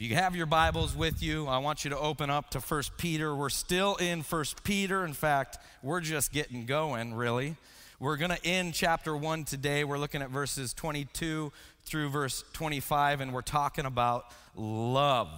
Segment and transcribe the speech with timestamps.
[0.00, 2.82] If you have your Bibles with you, I want you to open up to 1
[2.96, 3.36] Peter.
[3.36, 5.04] We're still in 1 Peter.
[5.04, 7.56] In fact, we're just getting going, really.
[7.98, 9.84] We're going to end chapter 1 today.
[9.84, 11.52] We're looking at verses 22
[11.84, 14.24] through verse 25, and we're talking about
[14.56, 15.28] love.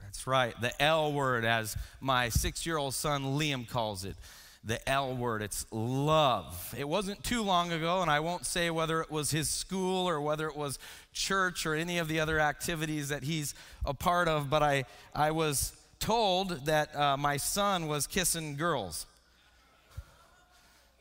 [0.00, 4.16] That's right, the L word, as my six year old son Liam calls it
[4.64, 5.42] the L word.
[5.42, 6.74] It's love.
[6.78, 10.20] It wasn't too long ago, and I won't say whether it was his school or
[10.20, 10.78] whether it was
[11.12, 13.54] church or any of the other activities that he's
[13.84, 19.06] a part of, but I, I was told that uh, my son was kissing girls.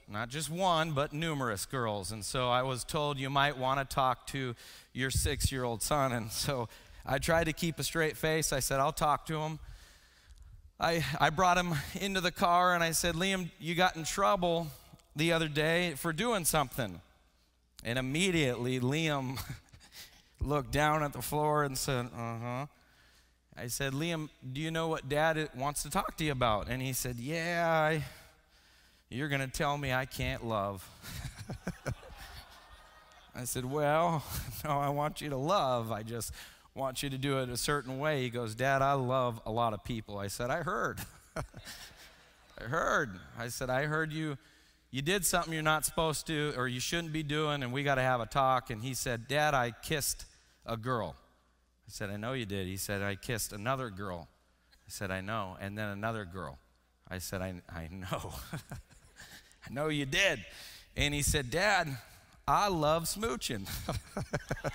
[0.08, 2.12] Not just one, but numerous girls.
[2.12, 4.56] And so I was told you might want to talk to
[4.94, 6.12] your six year old son.
[6.12, 6.68] And so
[7.06, 8.52] I tried to keep a straight face.
[8.52, 9.60] I said, I'll talk to him.
[10.80, 14.68] I, I brought him into the car and I said, Liam, you got in trouble
[15.16, 17.00] the other day for doing something.
[17.84, 19.40] And immediately Liam
[20.42, 22.66] looked down at the floor and said, Uh huh.
[23.58, 26.68] I said, Liam, do you know what dad wants to talk to you about?
[26.70, 28.04] And he said, Yeah, I,
[29.10, 30.88] you're going to tell me I can't love.
[33.36, 34.24] I said, Well,
[34.64, 35.92] no, I want you to love.
[35.92, 36.34] I just
[36.74, 38.22] want you to do it a certain way.
[38.22, 40.18] He goes, Dad, I love a lot of people.
[40.18, 41.00] I said, I heard.
[41.36, 43.20] I heard.
[43.38, 44.38] I said, I heard you.
[44.92, 47.96] You did something you're not supposed to or you shouldn't be doing, and we got
[47.96, 48.70] to have a talk.
[48.70, 50.26] And he said, Dad, I kissed
[50.66, 51.16] a girl.
[51.88, 52.68] I said, I know you did.
[52.68, 54.28] He said, I kissed another girl.
[54.88, 55.58] I said, I know.
[55.60, 56.60] And then another girl.
[57.10, 58.34] I said, I, I know.
[58.54, 60.40] I know you did.
[60.96, 61.98] And he said, Dad,
[62.48, 63.68] I love smooching.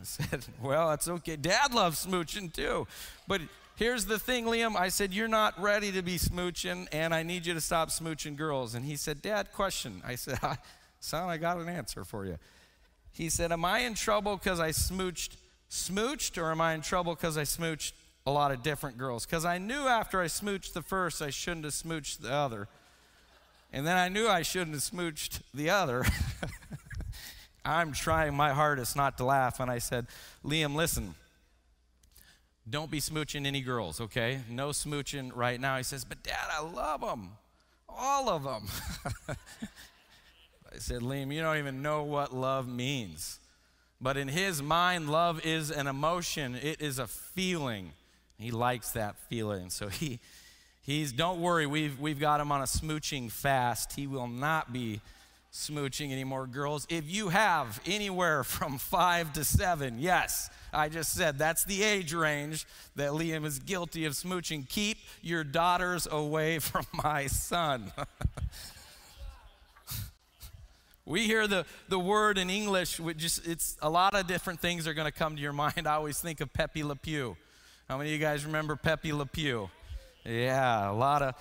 [0.00, 1.36] I said, Well, that's okay.
[1.36, 2.86] Dad loves smooching too.
[3.26, 3.40] But
[3.76, 4.76] here's the thing, Liam.
[4.76, 8.36] I said, You're not ready to be smooching, and I need you to stop smooching
[8.36, 8.74] girls.
[8.74, 10.02] And he said, Dad, question.
[10.04, 10.38] I said,
[11.00, 12.38] Son, I got an answer for you.
[13.18, 15.36] He said, Am I in trouble because I smooched,
[15.68, 17.92] smooched, or am I in trouble because I smooched
[18.24, 19.26] a lot of different girls?
[19.26, 22.68] Because I knew after I smooched the first, I shouldn't have smooched the other.
[23.72, 26.04] And then I knew I shouldn't have smooched the other.
[27.64, 29.58] I'm trying my hardest not to laugh.
[29.58, 30.06] And I said,
[30.44, 31.16] Liam, listen,
[32.70, 34.42] don't be smooching any girls, okay?
[34.48, 35.76] No smooching right now.
[35.76, 37.30] He says, But dad, I love them,
[37.88, 38.68] all of them.
[40.72, 43.40] I said, Liam, you don't even know what love means.
[44.00, 47.92] But in his mind, love is an emotion, it is a feeling.
[48.38, 49.70] He likes that feeling.
[49.70, 50.20] So he,
[50.82, 53.94] he's, don't worry, we've, we've got him on a smooching fast.
[53.94, 55.00] He will not be
[55.52, 56.86] smooching anymore, girls.
[56.88, 62.12] If you have anywhere from five to seven, yes, I just said that's the age
[62.12, 64.68] range that Liam is guilty of smooching.
[64.68, 67.90] Keep your daughters away from my son.
[71.08, 74.86] we hear the, the word in English, which just, it's a lot of different things
[74.86, 75.86] are going to come to your mind.
[75.86, 77.36] I always think of Pepe Le Pew.
[77.88, 79.70] How many of you guys remember Pepe Le Pew?
[80.24, 81.34] Yeah, a lot of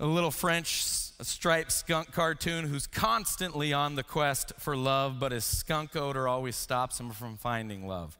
[0.00, 5.44] a little French striped skunk cartoon who's constantly on the quest for love, but his
[5.44, 8.16] skunk odor always stops him from finding love.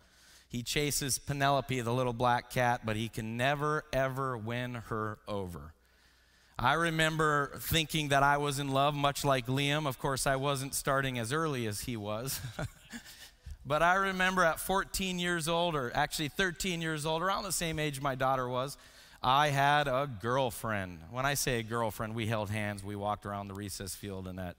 [0.49, 5.73] He chases Penelope, the little black cat, but he can never, ever win her over.
[6.61, 9.87] I remember thinking that I was in love, much like Liam.
[9.87, 12.41] Of course, I wasn't starting as early as he was.
[13.67, 17.79] but I remember at 14 years old, or actually 13 years old, around the same
[17.79, 18.77] age my daughter was,
[19.23, 20.99] I had a girlfriend.
[21.13, 24.41] When I say a girlfriend, we held hands, we walked around the recess field, and
[24.41, 24.57] that,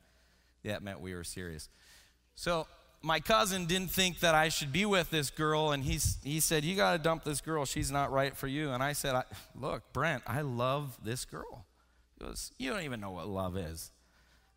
[0.63, 1.67] that meant we were serious.
[2.35, 2.65] So
[3.01, 6.63] my cousin didn't think that I should be with this girl, and he's, he said,
[6.63, 7.65] You got to dump this girl.
[7.65, 8.71] She's not right for you.
[8.71, 9.21] And I said,
[9.53, 11.65] Look, Brent, I love this girl.
[12.19, 13.91] He goes, You don't even know what love is.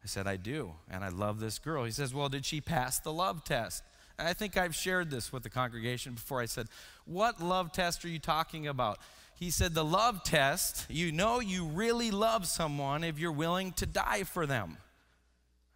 [0.05, 1.85] I said, I do, and I love this girl.
[1.85, 3.85] He says, Well, did she pass the love test?
[4.19, 6.41] And I think I've shared this with the congregation before.
[6.41, 6.67] I said,
[7.05, 8.99] What love test are you talking about?
[9.35, 13.87] He said, The love test, you know you really love someone if you're willing to
[13.87, 14.77] die for them.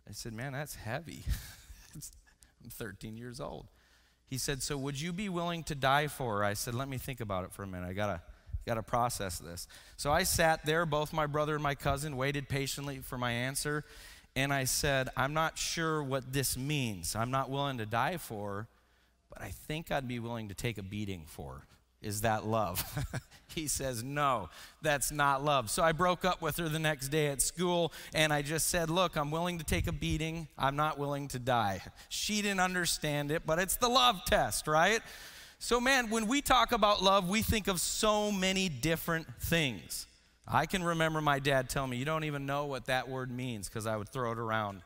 [0.09, 1.25] I said, Man, that's heavy.
[1.95, 3.67] I'm 13 years old.
[4.29, 6.45] He said, So would you be willing to die for her?
[6.45, 7.89] I said, Let me think about it for a minute.
[7.89, 8.23] I got to.
[8.67, 9.69] Got to process this.
[9.97, 13.85] So I sat there, both my brother and my cousin waited patiently for my answer.
[14.35, 17.15] And I said, I'm not sure what this means.
[17.15, 18.69] I'm not willing to die for,
[19.31, 21.63] but I think I'd be willing to take a beating for.
[22.03, 22.85] Is that love?
[23.55, 24.51] he says, No,
[24.83, 25.71] that's not love.
[25.71, 28.91] So I broke up with her the next day at school and I just said,
[28.91, 30.49] Look, I'm willing to take a beating.
[30.59, 31.81] I'm not willing to die.
[32.09, 35.01] She didn't understand it, but it's the love test, right?
[35.59, 40.07] So, man, when we talk about love, we think of so many different things.
[40.47, 43.69] I can remember my dad telling me, You don't even know what that word means
[43.69, 44.83] because I would throw it around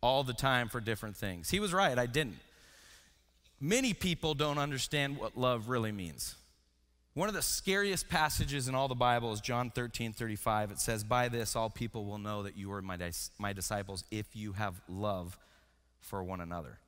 [0.00, 1.48] all the time for different things.
[1.48, 2.38] He was right, I didn't
[3.60, 6.34] Many people don't understand what love really means.
[7.14, 10.72] One of the scariest passages in all the Bible is John 13, 35.
[10.72, 14.04] It says, By this all people will know that you are my, dis- my disciples
[14.10, 15.38] if you have love
[16.00, 16.78] for one another.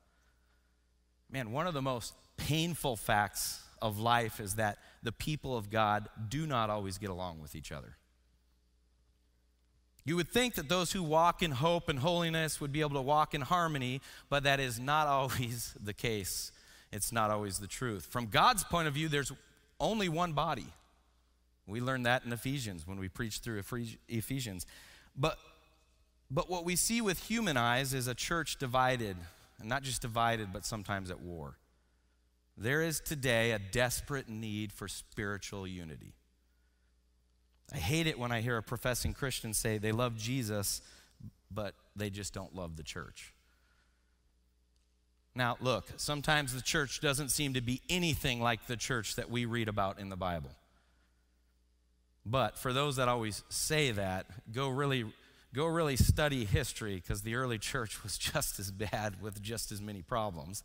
[1.31, 6.09] Man, one of the most painful facts of life is that the people of God
[6.29, 7.97] do not always get along with each other.
[10.05, 13.03] You would think that those who walk in hope and holiness would be able to
[13.03, 16.53] walk in harmony, but that is not always the case.
[16.93, 18.07] It's not always the truth.
[18.07, 19.33] From God's point of view, there's
[19.81, 20.67] only one body.
[21.67, 23.63] We learned that in Ephesians when we preached through
[24.09, 24.67] Ephesians.
[25.17, 25.37] But,
[26.31, 29.17] but what we see with human eyes is a church divided,
[29.59, 31.57] and not just divided, but sometimes at war.
[32.57, 36.15] There is today a desperate need for spiritual unity.
[37.73, 40.81] I hate it when I hear a professing Christian say they love Jesus,
[41.51, 43.35] but they just don't love the church.
[45.35, 49.45] Now, look, sometimes the church doesn't seem to be anything like the church that we
[49.45, 50.51] read about in the Bible.
[52.25, 55.05] But for those that always say that, go really
[55.55, 59.81] go really study history because the early church was just as bad with just as
[59.81, 60.65] many problems.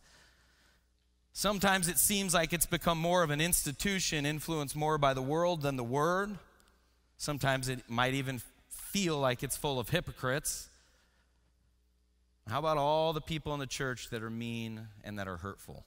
[1.34, 5.62] Sometimes it seems like it's become more of an institution influenced more by the world
[5.62, 6.38] than the word.
[7.18, 10.70] Sometimes it might even feel like it's full of hypocrites.
[12.50, 15.86] How about all the people in the church that are mean and that are hurtful?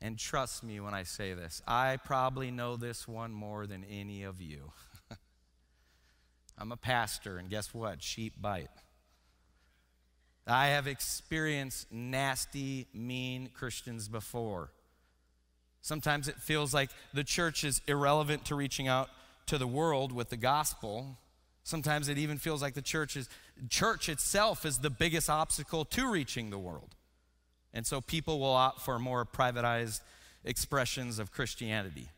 [0.00, 4.22] And trust me when I say this, I probably know this one more than any
[4.22, 4.72] of you.
[6.58, 8.02] I'm a pastor, and guess what?
[8.02, 8.70] Sheep bite.
[10.46, 14.70] I have experienced nasty, mean Christians before.
[15.82, 19.08] Sometimes it feels like the church is irrelevant to reaching out
[19.46, 21.18] to the world with the gospel.
[21.62, 23.28] Sometimes it even feels like the church is
[23.68, 26.94] church itself is the biggest obstacle to reaching the world.
[27.72, 30.00] And so people will opt for more privatized
[30.44, 32.08] expressions of Christianity.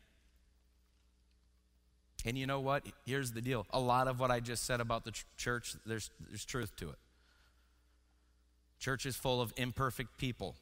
[2.25, 2.83] And you know what?
[3.05, 3.65] Here's the deal.
[3.71, 6.89] A lot of what I just said about the ch- church, there's, there's truth to
[6.89, 6.95] it.
[8.83, 10.57] Church is full of imperfect people.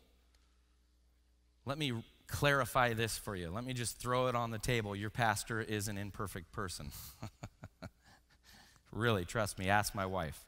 [1.66, 3.50] Let me clarify this for you.
[3.50, 4.96] Let me just throw it on the table.
[4.96, 6.92] Your pastor is an imperfect person.
[8.92, 10.46] really, trust me, ask my wife.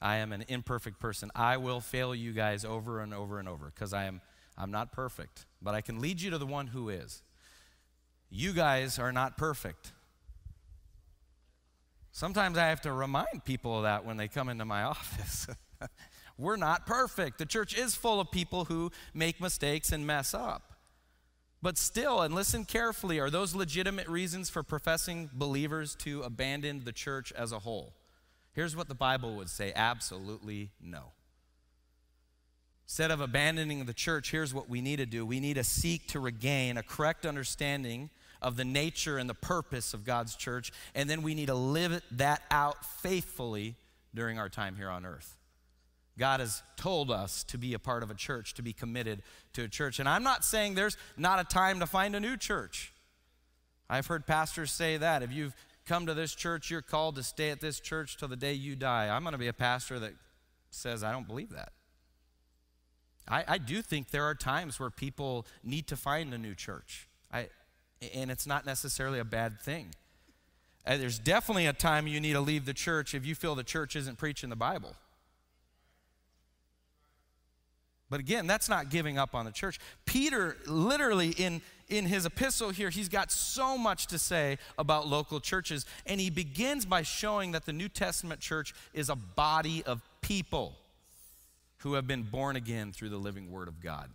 [0.00, 1.30] I am an imperfect person.
[1.34, 4.22] I will fail you guys over and over and over because I am
[4.56, 7.20] I'm not perfect, but I can lead you to the one who is.
[8.30, 9.92] You guys are not perfect.
[12.12, 15.48] Sometimes I have to remind people of that when they come into my office.
[16.40, 17.38] We're not perfect.
[17.38, 20.70] The church is full of people who make mistakes and mess up.
[21.62, 26.92] But still, and listen carefully, are those legitimate reasons for professing believers to abandon the
[26.92, 27.92] church as a whole?
[28.54, 31.12] Here's what the Bible would say absolutely no.
[32.86, 36.08] Instead of abandoning the church, here's what we need to do we need to seek
[36.08, 38.10] to regain a correct understanding
[38.42, 42.02] of the nature and the purpose of God's church, and then we need to live
[42.12, 43.76] that out faithfully
[44.14, 45.36] during our time here on earth.
[46.20, 49.22] God has told us to be a part of a church, to be committed
[49.54, 49.98] to a church.
[49.98, 52.92] And I'm not saying there's not a time to find a new church.
[53.88, 55.22] I've heard pastors say that.
[55.22, 55.56] If you've
[55.86, 58.76] come to this church, you're called to stay at this church till the day you
[58.76, 59.08] die.
[59.08, 60.12] I'm going to be a pastor that
[60.70, 61.72] says, I don't believe that.
[63.26, 67.08] I, I do think there are times where people need to find a new church.
[67.32, 67.48] I,
[68.14, 69.94] and it's not necessarily a bad thing.
[70.86, 73.64] Uh, there's definitely a time you need to leave the church if you feel the
[73.64, 74.94] church isn't preaching the Bible.
[78.10, 79.78] But again, that's not giving up on the church.
[80.04, 85.38] Peter, literally, in, in his epistle here, he's got so much to say about local
[85.38, 85.86] churches.
[86.06, 90.76] And he begins by showing that the New Testament church is a body of people
[91.78, 94.10] who have been born again through the living Word of God.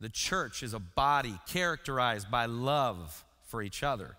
[0.00, 4.16] The church is a body characterized by love for each other.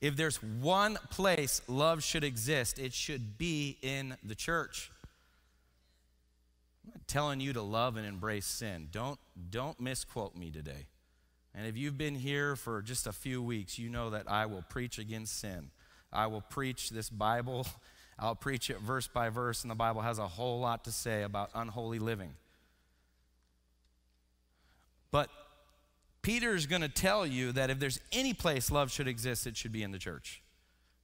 [0.00, 4.90] If there's one place love should exist, it should be in the church.
[6.84, 8.88] I'm not telling you to love and embrace sin.
[8.90, 9.18] Don't,
[9.50, 10.86] don't misquote me today.
[11.54, 14.64] And if you've been here for just a few weeks, you know that I will
[14.68, 15.70] preach against sin.
[16.12, 17.66] I will preach this Bible.
[18.18, 21.22] I'll preach it verse by verse, and the Bible has a whole lot to say
[21.22, 22.34] about unholy living.
[25.10, 25.28] But
[26.22, 29.72] Peter's going to tell you that if there's any place love should exist, it should
[29.72, 30.42] be in the church.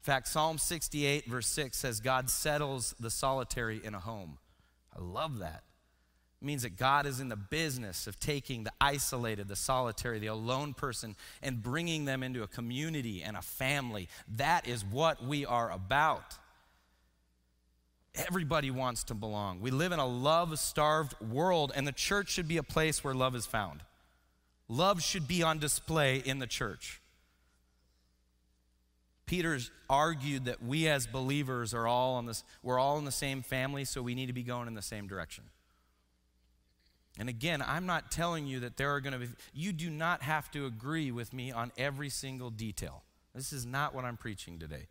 [0.00, 4.38] In fact, Psalm 68, verse 6 says, God settles the solitary in a home.
[4.96, 5.64] I love that.
[6.40, 10.28] It means that God is in the business of taking the isolated, the solitary, the
[10.28, 14.08] alone person and bringing them into a community and a family.
[14.36, 16.38] That is what we are about.
[18.14, 19.60] Everybody wants to belong.
[19.60, 23.14] We live in a love starved world, and the church should be a place where
[23.14, 23.82] love is found.
[24.68, 27.00] Love should be on display in the church.
[29.26, 33.42] Peter's argued that we as believers are all on this, we're all in the same
[33.42, 35.44] family, so we need to be going in the same direction.
[37.18, 40.22] And again, I'm not telling you that there are going to be, you do not
[40.22, 43.02] have to agree with me on every single detail.
[43.34, 44.86] This is not what I'm preaching today.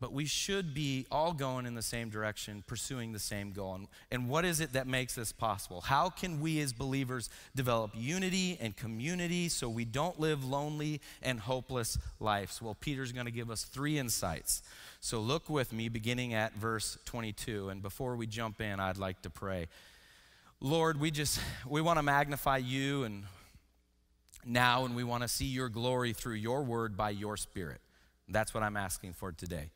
[0.00, 3.74] But we should be all going in the same direction, pursuing the same goal.
[3.74, 5.80] And, and what is it that makes this possible?
[5.80, 11.40] How can we as believers develop unity and community so we don't live lonely and
[11.40, 12.62] hopeless lives?
[12.62, 14.62] Well, Peter's going to give us three insights.
[15.00, 17.68] So look with me, beginning at verse 22.
[17.68, 19.68] And before we jump in, I'd like to pray.
[20.60, 23.24] Lord, we just we want to magnify you and
[24.44, 27.80] now and we want to see your glory through your word by your spirit.
[28.28, 29.70] That's what I'm asking for today.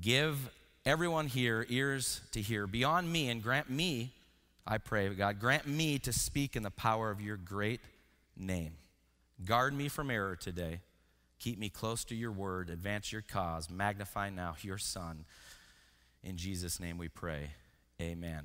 [0.00, 0.36] Give
[0.84, 4.12] everyone here ears to hear beyond me and grant me,
[4.66, 7.80] I pray, God, grant me to speak in the power of your great
[8.36, 8.72] name.
[9.44, 10.80] Guard me from error today.
[11.40, 12.68] Keep me close to your word.
[12.68, 13.70] Advance your cause.
[13.70, 15.24] Magnify now your Son.
[16.22, 17.52] In Jesus' name we pray.
[18.00, 18.44] Amen.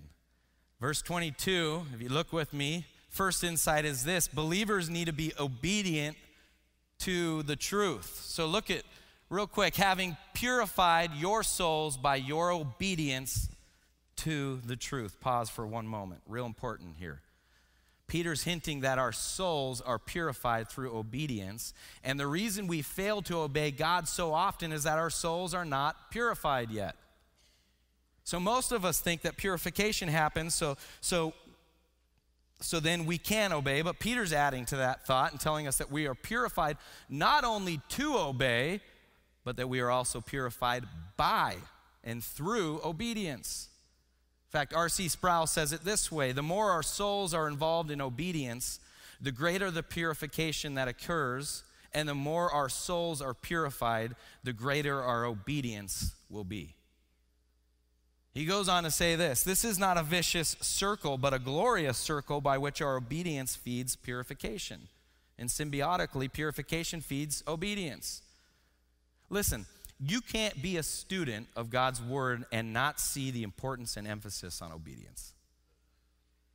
[0.79, 5.33] Verse 22, if you look with me, first insight is this believers need to be
[5.37, 6.15] obedient
[6.99, 8.21] to the truth.
[8.25, 8.83] So look at
[9.29, 13.49] real quick, having purified your souls by your obedience
[14.17, 15.19] to the truth.
[15.19, 16.21] Pause for one moment.
[16.27, 17.21] Real important here.
[18.07, 21.73] Peter's hinting that our souls are purified through obedience.
[22.03, 25.65] And the reason we fail to obey God so often is that our souls are
[25.65, 26.95] not purified yet.
[28.23, 31.33] So most of us think that purification happens so so
[32.61, 35.91] so then we can obey, but Peter's adding to that thought and telling us that
[35.91, 36.77] we are purified
[37.09, 38.79] not only to obey,
[39.43, 40.85] but that we are also purified
[41.17, 41.57] by
[42.03, 43.67] and through obedience.
[44.55, 45.09] In fact, R.C.
[45.09, 48.79] Sproul says it this way the more our souls are involved in obedience,
[49.19, 55.01] the greater the purification that occurs, and the more our souls are purified, the greater
[55.01, 56.73] our obedience will be.
[58.33, 61.97] He goes on to say this this is not a vicious circle, but a glorious
[61.97, 64.87] circle by which our obedience feeds purification.
[65.37, 68.21] And symbiotically, purification feeds obedience.
[69.29, 69.65] Listen,
[69.99, 74.61] you can't be a student of God's word and not see the importance and emphasis
[74.61, 75.33] on obedience.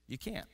[0.06, 0.49] You can't.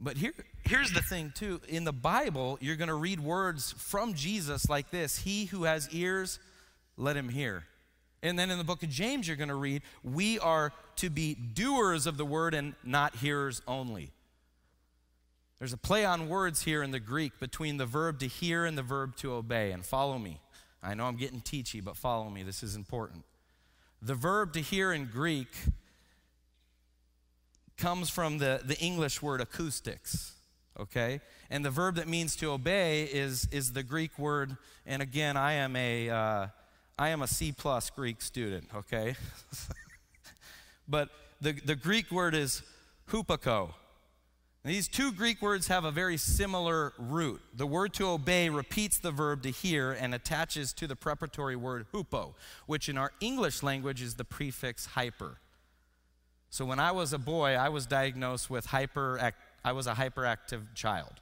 [0.00, 0.32] But here,
[0.62, 1.60] here's the thing, too.
[1.68, 5.88] In the Bible, you're going to read words from Jesus like this He who has
[5.92, 6.38] ears,
[6.96, 7.64] let him hear.
[8.22, 11.34] And then in the book of James, you're going to read, We are to be
[11.34, 14.10] doers of the word and not hearers only.
[15.58, 18.78] There's a play on words here in the Greek between the verb to hear and
[18.78, 19.72] the verb to obey.
[19.72, 20.40] And follow me.
[20.82, 22.42] I know I'm getting teachy, but follow me.
[22.42, 23.24] This is important.
[24.00, 25.48] The verb to hear in Greek
[27.76, 30.32] comes from the, the English word acoustics,
[30.78, 31.20] okay?
[31.50, 34.56] And the verb that means to obey is, is the Greek word,
[34.86, 36.46] and again, I am a, uh,
[36.98, 39.14] I am a C plus Greek student, okay?
[40.88, 41.08] but
[41.40, 42.62] the, the Greek word is
[43.10, 43.74] hupako,
[44.68, 47.40] these two Greek words have a very similar root.
[47.54, 51.86] The word to obey repeats the verb to hear and attaches to the preparatory word
[51.92, 52.34] hupo,
[52.66, 55.38] which in our English language is the prefix hyper.
[56.50, 59.32] So when I was a boy, I was diagnosed with hyper
[59.64, 61.20] I was a hyperactive child.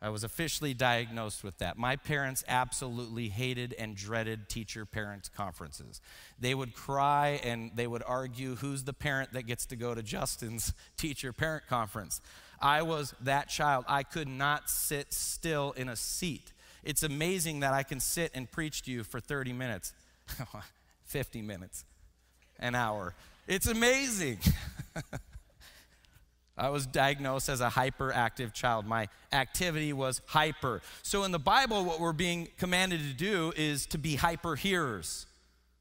[0.00, 1.76] I was officially diagnosed with that.
[1.76, 6.00] My parents absolutely hated and dreaded teacher parent conferences.
[6.38, 10.02] They would cry and they would argue who's the parent that gets to go to
[10.02, 12.20] Justin's teacher parent conference.
[12.60, 13.84] I was that child.
[13.88, 16.52] I could not sit still in a seat.
[16.84, 19.92] It's amazing that I can sit and preach to you for 30 minutes,
[21.04, 21.84] 50 minutes,
[22.58, 23.14] an hour.
[23.46, 24.38] It's amazing.
[26.58, 28.84] I was diagnosed as a hyperactive child.
[28.84, 30.82] My activity was hyper.
[31.02, 35.26] So in the Bible, what we're being commanded to do is to be hyper hearers.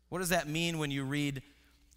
[0.10, 1.42] What does that mean when you read?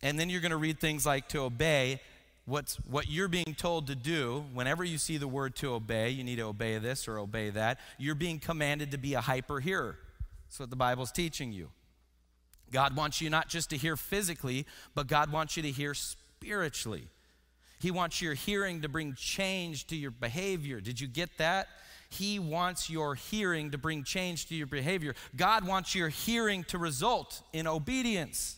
[0.02, 2.00] And then you're going to read things like to obey
[2.50, 6.24] what's, what you're being told to do, whenever you see the word to obey, you
[6.24, 9.96] need to obey this or obey that, you're being commanded to be a hyper hearer.
[10.46, 11.70] That's what the Bible's teaching you.
[12.72, 17.08] God wants you not just to hear physically, but God wants you to hear spiritually.
[17.78, 20.80] He wants your hearing to bring change to your behavior.
[20.80, 21.68] Did you get that?
[22.10, 25.14] He wants your hearing to bring change to your behavior.
[25.36, 28.56] God wants your hearing to result in obedience.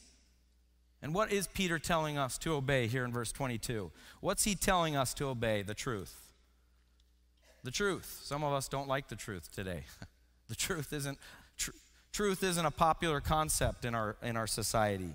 [1.02, 3.90] And what is Peter telling us to obey here in verse 22?
[4.20, 5.62] What's he telling us to obey?
[5.62, 6.14] The truth.
[7.64, 8.20] The truth.
[8.22, 9.84] Some of us don't like the truth today.
[10.48, 11.18] the truth isn't
[11.56, 11.72] tr-
[12.12, 15.14] truth isn't a popular concept in our in our society.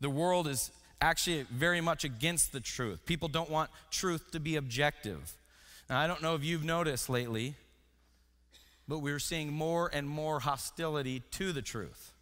[0.00, 3.06] The world is actually very much against the truth.
[3.06, 5.32] People don't want truth to be objective.
[5.88, 7.54] Now, I don't know if you've noticed lately,
[8.86, 12.12] but we're seeing more and more hostility to the truth.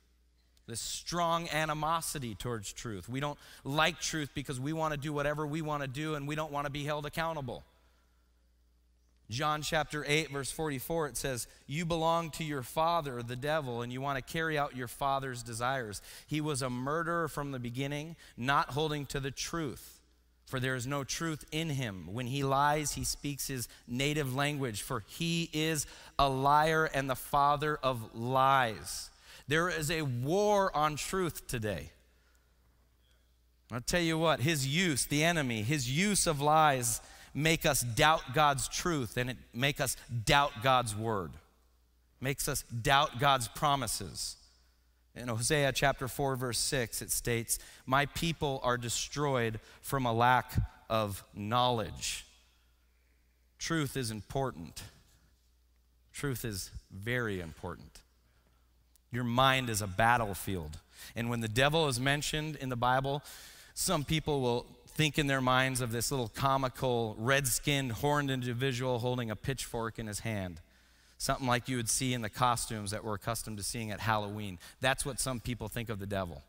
[0.68, 3.08] This strong animosity towards truth.
[3.08, 6.28] We don't like truth because we want to do whatever we want to do and
[6.28, 7.64] we don't want to be held accountable.
[9.30, 13.92] John chapter 8, verse 44, it says, You belong to your father, the devil, and
[13.92, 16.02] you want to carry out your father's desires.
[16.26, 20.00] He was a murderer from the beginning, not holding to the truth,
[20.46, 22.08] for there is no truth in him.
[22.12, 25.86] When he lies, he speaks his native language, for he is
[26.18, 29.10] a liar and the father of lies.
[29.48, 31.90] There is a war on truth today.
[33.72, 37.00] I'll tell you what, his use, the enemy, his use of lies
[37.34, 41.32] make us doubt God's truth and it make us doubt God's word.
[42.20, 44.36] Makes us doubt God's promises.
[45.14, 50.54] In Hosea chapter 4 verse 6 it states, "My people are destroyed from a lack
[50.88, 52.26] of knowledge."
[53.58, 54.82] Truth is important.
[56.12, 58.02] Truth is very important.
[59.10, 60.78] Your mind is a battlefield.
[61.16, 63.22] And when the devil is mentioned in the Bible,
[63.74, 68.98] some people will think in their minds of this little comical, red skinned, horned individual
[68.98, 70.60] holding a pitchfork in his hand.
[71.18, 74.58] Something like you would see in the costumes that we're accustomed to seeing at Halloween.
[74.80, 76.42] That's what some people think of the devil.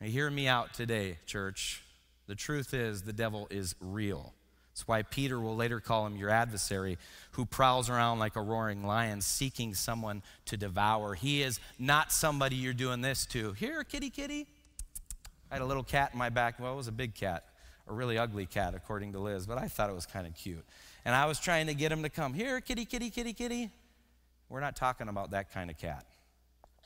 [0.00, 1.82] Now, hear me out today, church.
[2.26, 4.32] The truth is, the devil is real.
[4.74, 6.98] That's why Peter will later call him your adversary,
[7.32, 11.14] who prowls around like a roaring lion, seeking someone to devour.
[11.14, 13.52] He is not somebody you're doing this to.
[13.52, 14.48] Here, kitty, kitty.
[15.48, 16.58] I had a little cat in my back.
[16.58, 17.44] Well, it was a big cat,
[17.86, 20.64] a really ugly cat, according to Liz, but I thought it was kind of cute.
[21.04, 23.70] And I was trying to get him to come, here, kitty, kitty, kitty, kitty.
[24.48, 26.04] We're not talking about that kind of cat.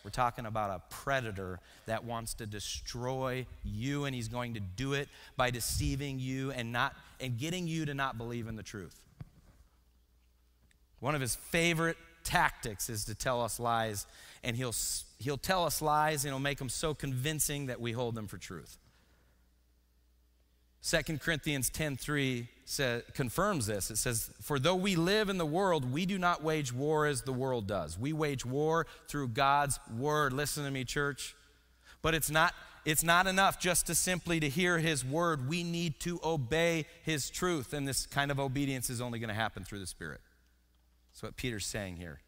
[0.04, 4.92] We're talking about a predator that wants to destroy you, and he's going to do
[4.92, 9.00] it by deceiving you and not and getting you to not believe in the truth.
[11.00, 14.06] One of his favorite tactics is to tell us lies,
[14.42, 14.74] and he'll,
[15.18, 18.38] he'll tell us lies and he'll make them so convincing that we hold them for
[18.38, 18.78] truth.
[20.82, 23.90] 2 Corinthians 10:3 says, confirms this.
[23.90, 27.22] It says, "For though we live in the world, we do not wage war as
[27.22, 27.98] the world does.
[27.98, 31.34] We wage war through God's word." Listen to me, church.
[32.02, 32.54] But it's not
[32.84, 35.48] it's not enough just to simply to hear his word.
[35.48, 39.34] We need to obey his truth, and this kind of obedience is only going to
[39.34, 40.22] happen through the Spirit.
[41.10, 42.20] That's what Peter's saying here.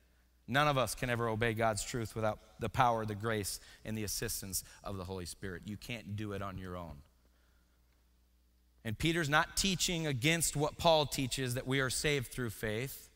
[0.46, 4.04] None of us can ever obey God's truth without the power, the grace, and the
[4.04, 5.62] assistance of the Holy Spirit.
[5.64, 7.02] You can't do it on your own.
[8.84, 13.10] And Peter's not teaching against what Paul teaches that we are saved through faith.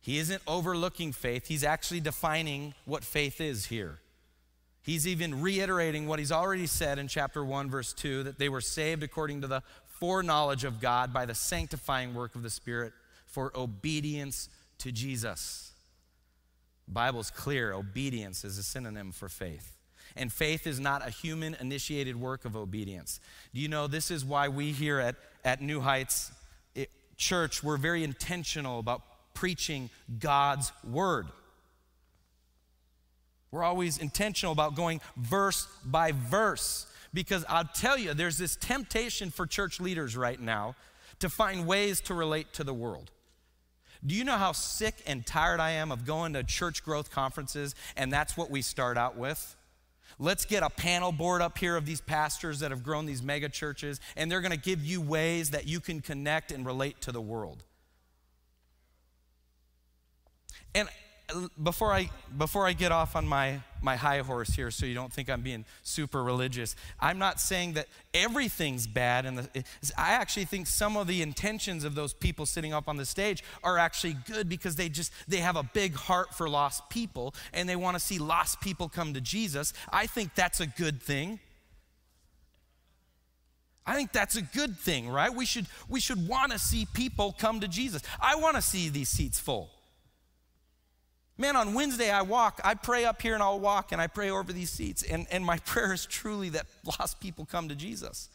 [0.00, 4.00] He isn't overlooking faith, he's actually defining what faith is here.
[4.82, 8.60] He's even reiterating what he's already said in chapter 1, verse 2 that they were
[8.60, 9.64] saved according to the
[9.98, 12.92] foreknowledge of God by the sanctifying work of the Spirit
[13.26, 15.72] for obedience to Jesus.
[16.86, 19.75] The Bible's clear obedience is a synonym for faith.
[20.16, 23.20] And faith is not a human initiated work of obedience.
[23.54, 26.32] Do you know this is why we here at, at New Heights
[26.74, 29.02] it, Church, we're very intentional about
[29.34, 31.26] preaching God's word.
[33.50, 39.30] We're always intentional about going verse by verse because I'll tell you, there's this temptation
[39.30, 40.74] for church leaders right now
[41.20, 43.10] to find ways to relate to the world.
[44.04, 47.74] Do you know how sick and tired I am of going to church growth conferences
[47.96, 49.56] and that's what we start out with?
[50.18, 53.48] Let's get a panel board up here of these pastors that have grown these mega
[53.48, 57.12] churches, and they're going to give you ways that you can connect and relate to
[57.12, 57.64] the world.
[60.74, 60.88] And
[61.62, 65.12] before I before I get off on my my high horse here, so you don't
[65.12, 69.26] think I'm being super religious, I'm not saying that everything's bad.
[69.26, 69.48] And
[69.98, 73.42] I actually think some of the intentions of those people sitting up on the stage
[73.64, 77.68] are actually good because they just they have a big heart for lost people and
[77.68, 79.72] they want to see lost people come to Jesus.
[79.92, 81.40] I think that's a good thing.
[83.84, 85.32] I think that's a good thing, right?
[85.32, 88.02] We should we should want to see people come to Jesus.
[88.20, 89.75] I want to see these seats full.
[91.38, 94.30] Man, on Wednesday, I walk, I pray up here and I'll walk and I pray
[94.30, 95.02] over these seats.
[95.02, 98.30] And, and my prayer is truly that lost people come to Jesus.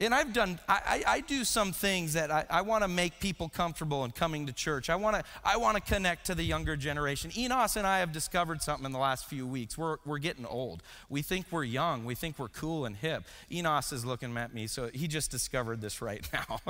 [0.00, 3.20] And I've done, I, I, I do some things that I, I want to make
[3.20, 4.90] people comfortable in coming to church.
[4.90, 7.30] I want to I want to connect to the younger generation.
[7.38, 9.78] Enos and I have discovered something in the last few weeks.
[9.78, 10.82] We're, we're getting old.
[11.08, 12.04] We think we're young.
[12.04, 13.22] We think we're cool and hip.
[13.52, 16.60] Enos is looking at me, so he just discovered this right now.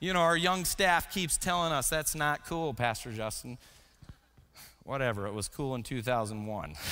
[0.00, 3.58] You know, our young staff keeps telling us that's not cool, Pastor Justin.
[4.84, 6.74] Whatever, it was cool in 2001.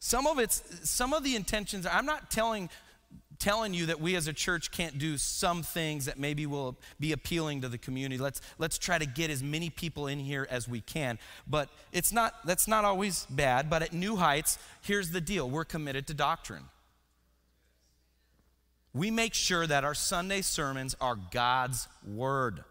[0.00, 2.70] Some of it's some of the intentions, I'm not telling
[3.38, 7.12] telling you that we as a church can't do some things that maybe will be
[7.12, 8.20] appealing to the community.
[8.20, 11.18] Let's let's try to get as many people in here as we can.
[11.46, 15.48] But it's not that's not always bad, but at New Heights, here's the deal.
[15.48, 16.64] We're committed to doctrine.
[18.94, 22.64] We make sure that our Sunday sermons are God's word.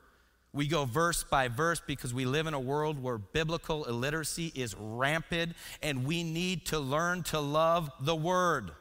[0.54, 4.76] We go verse by verse because we live in a world where biblical illiteracy is
[4.80, 5.54] rampant
[5.84, 8.72] and we need to learn to love the word.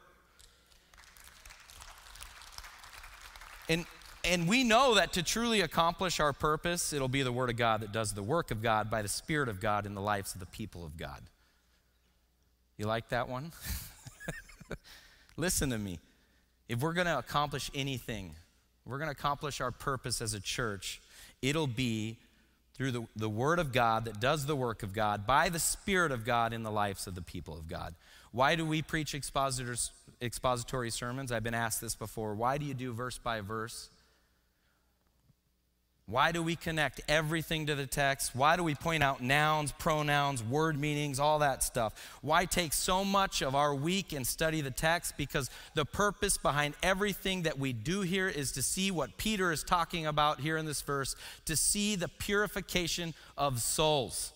[3.68, 3.84] And,
[4.24, 7.80] and we know that to truly accomplish our purpose, it'll be the Word of God
[7.80, 10.40] that does the work of God by the Spirit of God in the lives of
[10.40, 11.20] the people of God.
[12.76, 13.52] You like that one?
[15.36, 15.98] Listen to me.
[16.68, 18.34] If we're going to accomplish anything,
[18.84, 21.00] we're going to accomplish our purpose as a church,
[21.42, 22.18] it'll be
[22.74, 26.12] through the, the Word of God that does the work of God by the Spirit
[26.12, 27.94] of God in the lives of the people of God.
[28.32, 31.32] Why do we preach expositors, expository sermons?
[31.32, 32.34] I've been asked this before.
[32.34, 33.88] Why do you do verse by verse?
[36.08, 38.32] Why do we connect everything to the text?
[38.32, 41.94] Why do we point out nouns, pronouns, word meanings, all that stuff?
[42.22, 45.16] Why take so much of our week and study the text?
[45.16, 49.64] Because the purpose behind everything that we do here is to see what Peter is
[49.64, 54.32] talking about here in this verse, to see the purification of souls.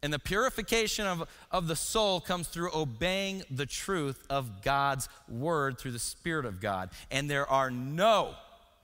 [0.00, 5.76] And the purification of, of the soul comes through obeying the truth of God's word
[5.76, 6.90] through the Spirit of God.
[7.10, 8.36] And there are no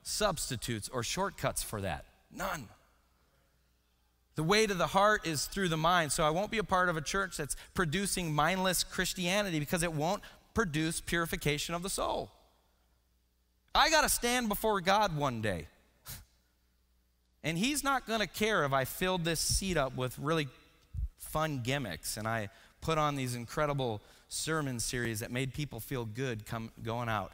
[0.05, 2.05] substitutes or shortcuts for that.
[2.31, 2.69] None.
[4.37, 6.13] The way to the heart is through the mind.
[6.13, 9.93] So I won't be a part of a church that's producing mindless Christianity because it
[9.93, 10.23] won't
[10.55, 12.31] produce purification of the soul.
[13.75, 15.67] I got to stand before God one day.
[17.47, 20.49] And He's not going to care if I filled this seat up with really
[21.19, 22.49] fun gimmicks and I
[22.81, 27.33] put on these incredible sermon series that made people feel good come, going out.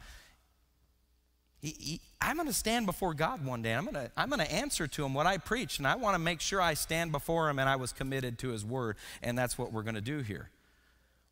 [1.61, 3.75] He, he, I'm going to stand before God one day.
[3.75, 6.15] I'm going to I'm going to answer to him what I preach, and I want
[6.15, 9.37] to make sure I stand before him and I was committed to his word, and
[9.37, 10.49] that's what we're going to do here.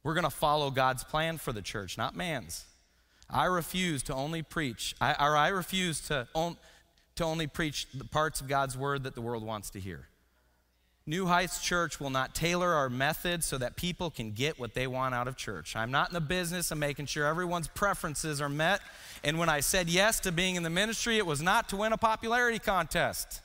[0.03, 2.65] We're going to follow God's plan for the church, not man's.
[3.29, 6.57] I refuse to only preach, I, or I refuse to, on,
[7.15, 10.07] to only preach the parts of God's word that the world wants to hear.
[11.09, 14.85] New Heights Church will not tailor our methods so that people can get what they
[14.85, 15.75] want out of church.
[15.75, 18.79] I'm not in the business of making sure everyone's preferences are met.
[19.23, 21.93] And when I said yes to being in the ministry, it was not to win
[21.93, 23.41] a popularity contest.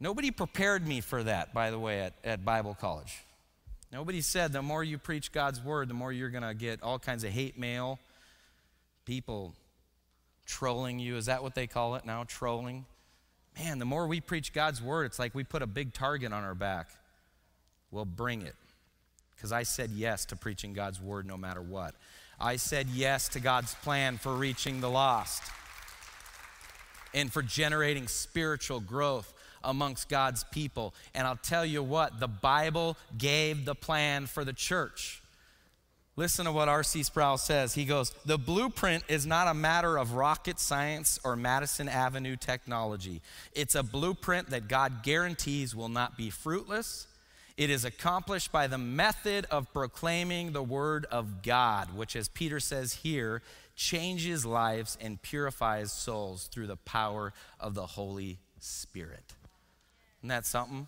[0.00, 3.22] Nobody prepared me for that, by the way, at, at Bible college.
[3.92, 6.98] Nobody said the more you preach God's word, the more you're going to get all
[6.98, 8.00] kinds of hate mail,
[9.04, 9.54] people
[10.46, 11.16] trolling you.
[11.16, 12.24] Is that what they call it now?
[12.24, 12.86] Trolling?
[13.58, 16.44] Man, the more we preach God's word, it's like we put a big target on
[16.44, 16.88] our back.
[17.90, 18.54] Well, bring it.
[19.36, 21.94] Because I said yes to preaching God's word no matter what.
[22.40, 25.42] I said yes to God's plan for reaching the lost
[27.12, 30.94] and for generating spiritual growth amongst God's people.
[31.14, 35.22] And I'll tell you what, the Bible gave the plan for the church.
[36.16, 37.02] Listen to what R.C.
[37.02, 37.74] Sproul says.
[37.74, 43.20] He goes, The blueprint is not a matter of rocket science or Madison Avenue technology.
[43.52, 47.08] It's a blueprint that God guarantees will not be fruitless.
[47.56, 52.60] It is accomplished by the method of proclaiming the word of God, which, as Peter
[52.60, 53.42] says here,
[53.76, 59.34] changes lives and purifies souls through the power of the Holy Spirit.
[60.20, 60.86] Isn't that something?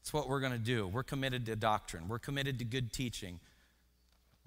[0.00, 0.86] It's what we're going to do.
[0.86, 3.40] We're committed to doctrine, we're committed to good teaching.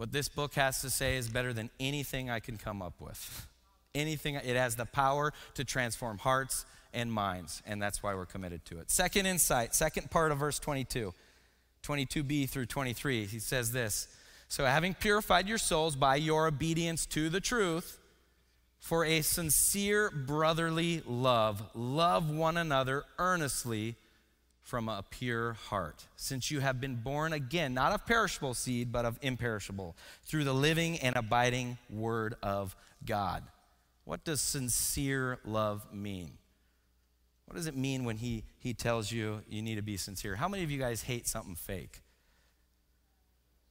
[0.02, 3.46] What this book has to say is better than anything I can come up with.
[3.94, 8.66] Anything, it has the power to transform hearts and minds, and that's why we're committed
[8.66, 8.90] to it.
[8.90, 11.14] Second insight, second part of verse 22,
[11.84, 14.08] 22b through 23, he says this
[14.48, 18.00] So, having purified your souls by your obedience to the truth,
[18.80, 23.98] for a sincere brotherly love, love one another earnestly
[24.64, 29.06] from a pure heart, since you have been born again, not of perishable seed, but
[29.06, 33.44] of imperishable, through the living and abiding Word of God.
[34.06, 36.32] What does sincere love mean?
[37.46, 40.36] What does it mean when he, he tells you you need to be sincere?
[40.36, 42.02] How many of you guys hate something fake?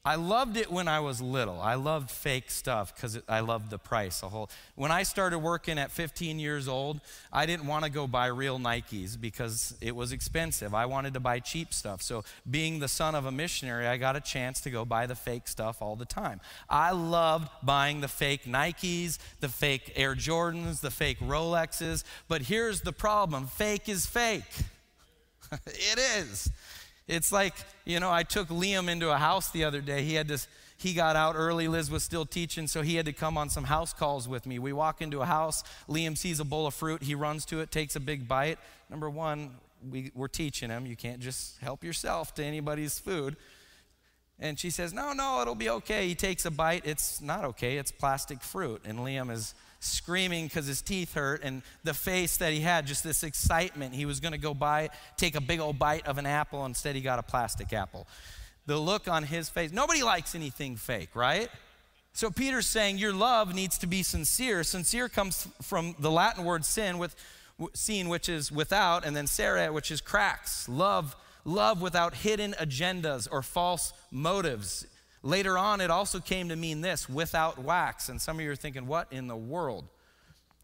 [0.02, 1.60] I loved it when I was little.
[1.60, 4.22] I loved fake stuff because I loved the price.
[4.22, 4.48] A whole.
[4.74, 8.58] When I started working at 15 years old, I didn't want to go buy real
[8.58, 10.74] Nikes because it was expensive.
[10.74, 12.00] I wanted to buy cheap stuff.
[12.00, 15.14] So, being the son of a missionary, I got a chance to go buy the
[15.14, 16.40] fake stuff all the time.
[16.70, 22.04] I loved buying the fake Nikes, the fake Air Jordans, the fake Rolexes.
[22.26, 24.44] But here's the problem: fake is fake.
[25.66, 26.50] it is.
[27.10, 30.04] It's like, you know, I took Liam into a house the other day.
[30.04, 30.46] He had this
[30.76, 31.68] he got out early.
[31.68, 34.58] Liz was still teaching, so he had to come on some house calls with me.
[34.58, 35.62] We walk into a house.
[35.90, 37.02] Liam sees a bowl of fruit.
[37.02, 38.58] He runs to it, takes a big bite.
[38.88, 39.56] Number one,
[39.90, 43.36] we, we're teaching him you can't just help yourself to anybody's food.
[44.38, 46.08] And she says, No, no, it'll be okay.
[46.08, 46.86] He takes a bite.
[46.86, 47.76] It's not okay.
[47.76, 48.80] It's plastic fruit.
[48.86, 51.42] And Liam is screaming because his teeth hurt.
[51.42, 53.94] And the face that he had, just this excitement.
[53.94, 56.64] He was going to go buy, take a big old bite of an apple.
[56.64, 58.06] Instead, he got a plastic apple
[58.66, 59.72] the look on his face.
[59.72, 61.48] Nobody likes anything fake, right?
[62.12, 64.62] So Peter's saying your love needs to be sincere.
[64.62, 67.16] Sincere comes from the Latin word sin with
[67.74, 70.68] seen which is without and then sere which is cracks.
[70.68, 74.86] Love love without hidden agendas or false motives.
[75.22, 78.08] Later on it also came to mean this, without wax.
[78.08, 79.84] And some of you are thinking what in the world?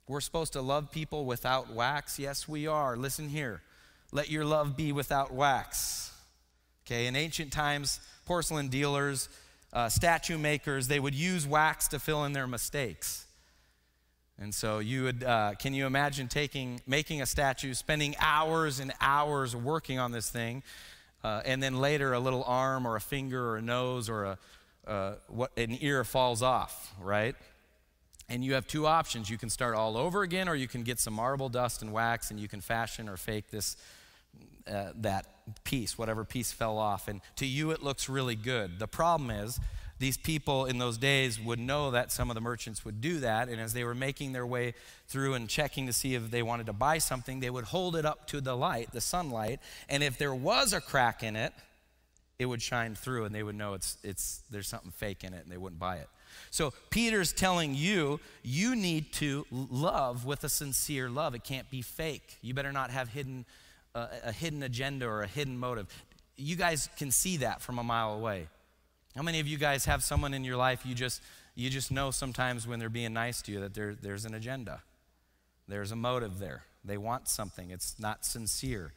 [0.08, 2.18] We're supposed to love people without wax?
[2.18, 2.96] Yes, we are.
[2.96, 3.62] Listen here.
[4.12, 6.12] Let your love be without wax.
[6.86, 9.28] Okay, in ancient times, porcelain dealers,
[9.72, 13.26] uh, statue makers, they would use wax to fill in their mistakes.
[14.38, 18.92] And so you would, uh, can you imagine taking, making a statue, spending hours and
[19.00, 20.62] hours working on this thing,
[21.24, 24.38] uh, and then later a little arm or a finger or a nose or a,
[24.86, 27.34] uh, what, an ear falls off, right?
[28.28, 29.30] And you have two options.
[29.30, 32.30] You can start all over again, or you can get some marble dust and wax,
[32.30, 33.76] and you can fashion or fake this
[34.66, 35.26] uh, that
[35.62, 37.06] piece, whatever piece fell off.
[37.06, 38.80] And to you, it looks really good.
[38.80, 39.60] The problem is,
[39.98, 43.48] these people in those days would know that some of the merchants would do that.
[43.48, 44.74] And as they were making their way
[45.08, 48.04] through and checking to see if they wanted to buy something, they would hold it
[48.04, 49.60] up to the light, the sunlight.
[49.88, 51.52] And if there was a crack in it,
[52.38, 55.42] it would shine through and they would know it's, it's, there's something fake in it
[55.44, 56.08] and they wouldn't buy it.
[56.50, 61.34] So Peter's telling you, you need to love with a sincere love.
[61.34, 62.36] It can't be fake.
[62.42, 63.46] You better not have hidden
[63.96, 65.86] uh, a, a hidden agenda or a hidden motive.
[66.36, 68.48] You guys can see that from a mile away.
[69.16, 71.22] How many of you guys have someone in your life you just
[71.54, 74.82] you just know sometimes when they're being nice to you that there, there's an agenda,
[75.66, 76.64] there's a motive there.
[76.84, 77.70] They want something.
[77.70, 78.92] It's not sincere.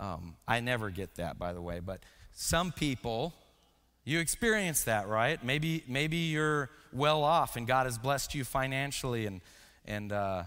[0.00, 2.00] Um, I never get that, by the way, but
[2.32, 3.34] some people,
[4.04, 5.42] you experience that, right?
[5.44, 9.42] Maybe maybe you're well off and God has blessed you financially and
[9.84, 10.44] and uh,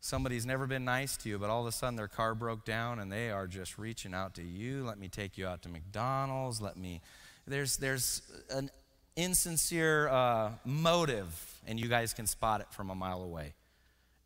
[0.00, 3.00] Somebody's never been nice to you, but all of a sudden their car broke down
[3.00, 4.84] and they are just reaching out to you.
[4.84, 6.60] Let me take you out to McDonald's.
[6.60, 7.00] Let me.
[7.48, 8.70] There's, there's an
[9.16, 13.54] insincere uh, motive, and you guys can spot it from a mile away.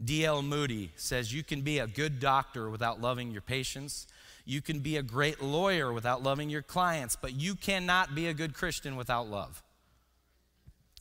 [0.05, 0.43] D.L.
[0.43, 4.07] Moody says you can be a good doctor without loving your patients.
[4.45, 8.35] You can be a great lawyer without loving your clients, but you cannot be a
[8.35, 9.63] good Christian without love.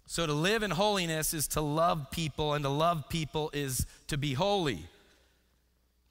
[0.05, 4.17] So to live in holiness is to love people, and to love people is to
[4.17, 4.73] be holy.
[4.73, 4.85] In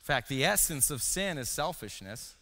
[0.03, 2.35] fact, the essence of sin is selfishness.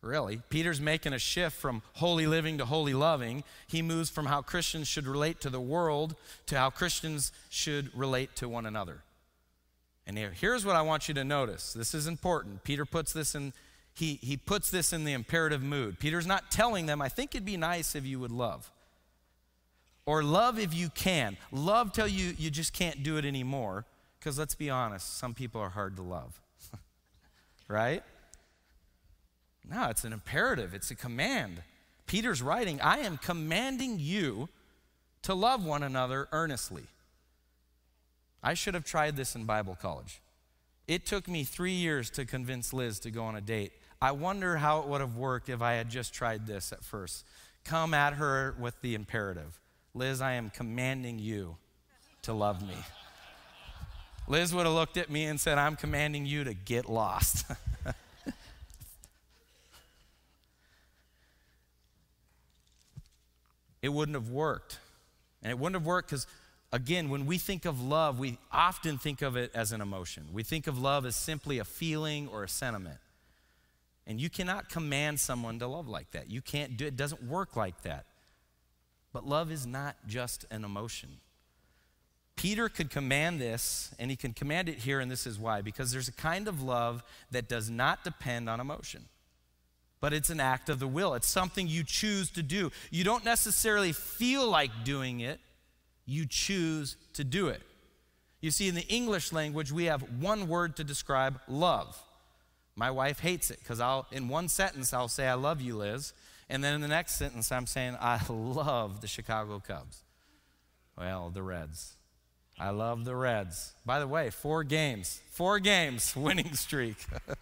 [0.00, 0.40] Really.
[0.48, 3.42] Peter's making a shift from holy living to holy loving.
[3.66, 6.14] He moves from how Christians should relate to the world
[6.46, 9.02] to how Christians should relate to one another.
[10.06, 11.72] And here, here's what I want you to notice.
[11.72, 12.62] This is important.
[12.64, 13.52] Peter puts this in
[13.98, 15.98] he, he puts this in the imperative mood.
[15.98, 18.70] Peter's not telling them, I think it'd be nice if you would love.
[20.06, 21.36] Or love if you can.
[21.50, 23.86] Love till you, you just can't do it anymore.
[24.18, 26.40] Because let's be honest, some people are hard to love.
[27.68, 28.04] right?
[29.70, 31.62] No, it's an imperative, it's a command.
[32.06, 34.48] Peter's writing, I am commanding you
[35.22, 36.84] to love one another earnestly.
[38.42, 40.20] I should have tried this in Bible college.
[40.86, 43.72] It took me three years to convince Liz to go on a date.
[44.00, 47.26] I wonder how it would have worked if I had just tried this at first.
[47.64, 49.60] Come at her with the imperative.
[49.92, 51.56] Liz, I am commanding you
[52.22, 52.76] to love me.
[54.28, 57.44] Liz would have looked at me and said, I'm commanding you to get lost.
[63.82, 64.78] it wouldn't have worked.
[65.42, 66.26] And it wouldn't have worked because,
[66.72, 70.28] again, when we think of love, we often think of it as an emotion.
[70.32, 72.98] We think of love as simply a feeling or a sentiment.
[74.06, 76.30] And you cannot command someone to love like that.
[76.30, 78.06] You can't do it, doesn't work like that.
[79.12, 81.18] But love is not just an emotion.
[82.38, 85.90] Peter could command this, and he can command it here, and this is why because
[85.92, 89.06] there's a kind of love that does not depend on emotion,
[90.00, 91.14] but it's an act of the will.
[91.14, 92.70] It's something you choose to do.
[92.90, 95.40] You don't necessarily feel like doing it,
[96.06, 97.62] you choose to do it.
[98.40, 102.00] You see, in the English language, we have one word to describe love.
[102.76, 106.12] My wife hates it because I'll, in one sentence, I'll say, I love you, Liz.
[106.48, 110.02] And then in the next sentence, I'm saying, I love the Chicago Cubs.
[110.96, 111.94] Well, the Reds.
[112.58, 113.72] I love the Reds.
[113.84, 116.96] By the way, four games, four games winning streak.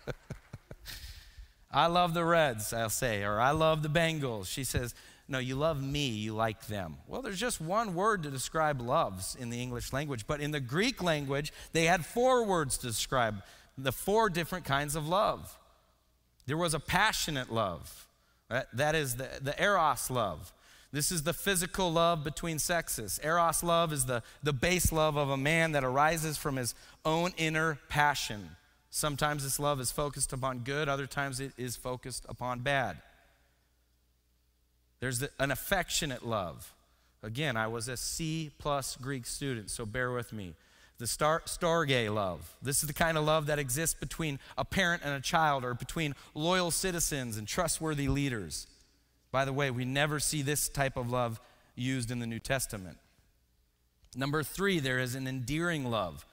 [1.70, 4.46] I love the Reds, I'll say, or I love the Bengals.
[4.46, 4.94] She says,
[5.28, 6.96] No, you love me, you like them.
[7.06, 10.60] Well, there's just one word to describe loves in the English language, but in the
[10.60, 13.42] Greek language, they had four words to describe
[13.76, 15.58] the four different kinds of love.
[16.46, 18.08] There was a passionate love,
[18.48, 20.52] that is the, the eros love.
[20.92, 23.20] This is the physical love between sexes.
[23.22, 26.74] Eros love is the, the base love of a man that arises from his
[27.04, 28.50] own inner passion.
[28.90, 32.98] Sometimes this love is focused upon good, other times it is focused upon bad.
[35.00, 36.72] There's an affectionate love.
[37.22, 40.54] Again, I was a C plus Greek student, so bear with me.
[40.98, 42.56] The star, storge love.
[42.62, 45.74] This is the kind of love that exists between a parent and a child, or
[45.74, 48.66] between loyal citizens and trustworthy leaders.
[49.30, 51.40] By the way, we never see this type of love
[51.74, 52.96] used in the New Testament.
[54.14, 56.24] Number three, there is an endearing love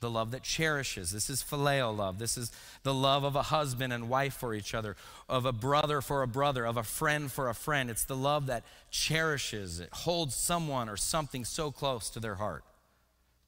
[0.00, 1.10] the love that cherishes.
[1.10, 2.18] This is phileo love.
[2.18, 4.96] This is the love of a husband and wife for each other,
[5.28, 7.90] of a brother for a brother, of a friend for a friend.
[7.90, 12.64] It's the love that cherishes, it holds someone or something so close to their heart.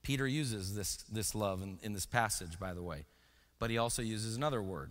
[0.02, 3.04] Peter uses this, this love in, in this passage, by the way,
[3.58, 4.90] but he also uses another word.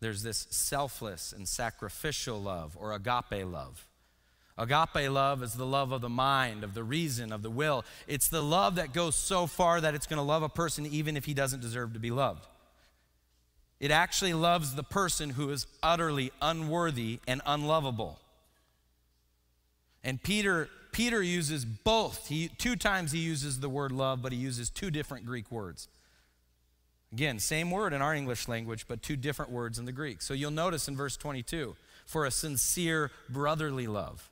[0.00, 3.87] There's this selfless and sacrificial love or agape love.
[4.58, 7.84] Agape love is the love of the mind, of the reason, of the will.
[8.08, 11.16] It's the love that goes so far that it's going to love a person even
[11.16, 12.44] if he doesn't deserve to be loved.
[13.78, 18.18] It actually loves the person who is utterly unworthy and unlovable.
[20.02, 22.26] And Peter Peter uses both.
[22.26, 25.86] He two times he uses the word love, but he uses two different Greek words.
[27.12, 30.20] Again, same word in our English language, but two different words in the Greek.
[30.20, 34.28] So you'll notice in verse 22 for a sincere brotherly love.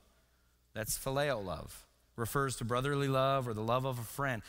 [0.77, 1.87] That's phileo love.
[2.17, 4.43] Refers to brotherly love or the love of a friend.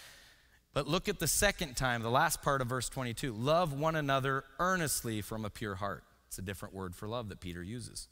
[0.74, 3.32] But look at the second time, the last part of verse 22.
[3.32, 6.04] Love one another earnestly from a pure heart.
[6.26, 8.08] It's a different word for love that Peter uses.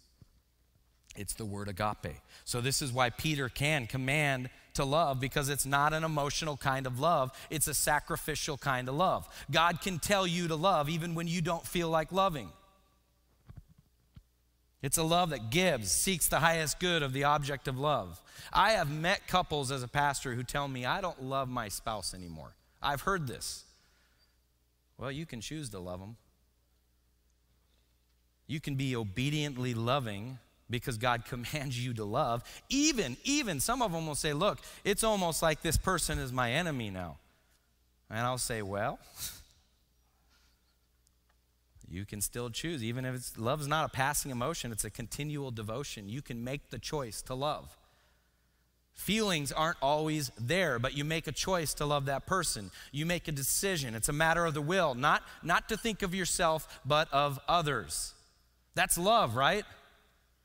[1.15, 2.17] It's the word agape.
[2.47, 6.87] So, this is why Peter can command to love because it's not an emotional kind
[6.87, 9.29] of love, it's a sacrificial kind of love.
[9.51, 12.49] God can tell you to love even when you don't feel like loving.
[14.87, 18.23] It's a love that gives, seeks the highest good of the object of love.
[18.53, 22.15] I have met couples as a pastor who tell me, I don't love my spouse
[22.15, 22.55] anymore.
[22.81, 23.65] I've heard this.
[24.97, 26.17] Well, you can choose to love them.
[28.47, 30.39] You can be obediently loving
[30.71, 32.45] because God commands you to love.
[32.69, 36.53] Even, even some of them will say, Look, it's almost like this person is my
[36.53, 37.17] enemy now.
[38.09, 39.01] And I'll say, Well,
[41.89, 42.83] you can still choose.
[42.83, 46.09] Even if it's, love's not a passing emotion, it's a continual devotion.
[46.09, 47.77] You can make the choice to love.
[48.95, 52.71] Feelings aren't always there, but you make a choice to love that person.
[52.93, 53.95] You make a decision.
[53.95, 58.15] It's a matter of the will, not, not to think of yourself, but of others.
[58.75, 59.65] That's love, right?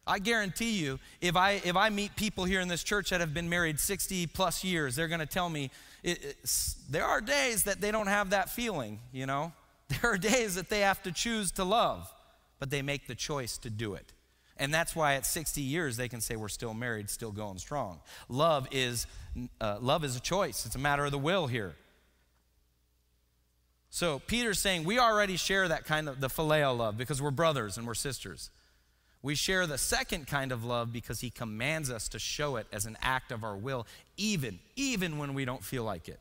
[0.05, 3.33] I guarantee you, if I, if I meet people here in this church that have
[3.33, 5.71] been married 60 plus years, they're going to tell me
[6.03, 6.37] it,
[6.89, 9.53] there are days that they don't have that feeling, you know?
[10.01, 12.11] There are days that they have to choose to love,
[12.59, 14.13] but they make the choice to do it.
[14.57, 17.99] And that's why at 60 years they can say we're still married, still going strong.
[18.29, 19.07] Love is,
[19.59, 21.75] uh, love is a choice, it's a matter of the will here.
[23.89, 27.77] So Peter's saying we already share that kind of the phileo love because we're brothers
[27.77, 28.49] and we're sisters.
[29.23, 32.85] We share the second kind of love because he commands us to show it as
[32.85, 36.19] an act of our will, even, even when we don't feel like it.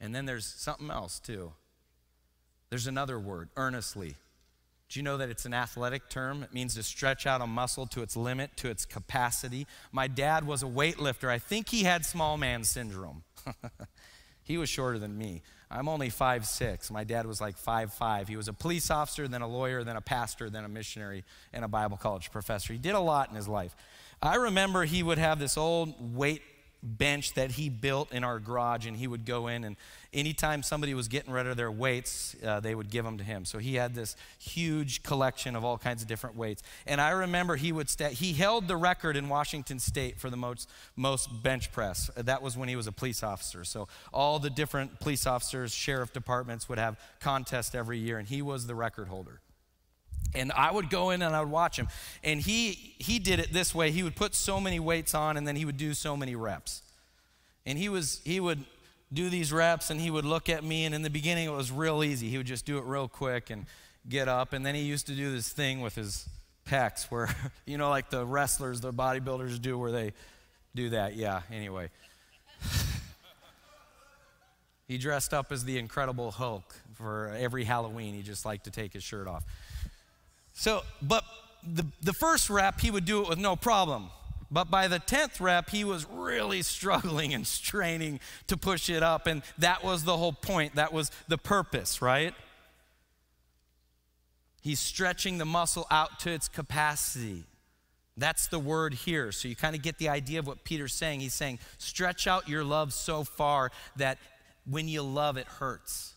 [0.00, 1.52] And then there's something else too.
[2.72, 4.16] There's another word, earnestly.
[4.88, 6.42] Do you know that it's an athletic term?
[6.42, 9.66] It means to stretch out a muscle to its limit, to its capacity.
[9.92, 11.28] My dad was a weightlifter.
[11.28, 13.24] I think he had small man syndrome.
[14.42, 15.42] he was shorter than me.
[15.70, 16.90] I'm only five six.
[16.90, 18.26] My dad was like five five.
[18.26, 21.66] He was a police officer, then a lawyer, then a pastor, then a missionary, and
[21.66, 22.72] a Bible college professor.
[22.72, 23.76] He did a lot in his life.
[24.22, 26.40] I remember he would have this old weight
[26.82, 29.76] bench that he built in our garage, and he would go in and
[30.12, 33.44] anytime somebody was getting rid of their weights, uh, they would give them to him.
[33.44, 36.62] So he had this huge collection of all kinds of different weights.
[36.86, 40.36] And I remember he would sta- he held the record in Washington State for the
[40.36, 42.10] most most bench press.
[42.16, 43.64] That was when he was a police officer.
[43.64, 48.42] So all the different police officers, sheriff departments would have contests every year, and he
[48.42, 49.40] was the record holder.
[50.34, 51.88] And I would go in and I would watch him.
[52.24, 53.90] And he he did it this way.
[53.90, 56.82] He would put so many weights on and then he would do so many reps.
[57.66, 58.64] And he was he would
[59.12, 60.84] do these reps and he would look at me.
[60.84, 62.30] And in the beginning it was real easy.
[62.30, 63.66] He would just do it real quick and
[64.08, 64.52] get up.
[64.52, 66.28] And then he used to do this thing with his
[66.66, 67.28] pecs where
[67.66, 70.12] you know like the wrestlers the bodybuilders do where they
[70.74, 71.14] do that.
[71.14, 71.90] Yeah anyway.
[74.88, 78.12] He dressed up as the incredible hulk for every halloween.
[78.12, 79.42] He just liked to take his shirt off
[80.54, 81.24] So, but
[81.62, 84.10] the, the first rep, he would do it with no problem.
[84.50, 89.26] But by the 10th rep, he was really struggling and straining to push it up.
[89.26, 90.74] And that was the whole point.
[90.74, 92.34] That was the purpose, right?
[94.60, 97.44] He's stretching the muscle out to its capacity.
[98.16, 99.32] That's the word here.
[99.32, 101.20] So you kind of get the idea of what Peter's saying.
[101.20, 104.18] He's saying, stretch out your love so far that
[104.70, 106.12] when you love, it hurts.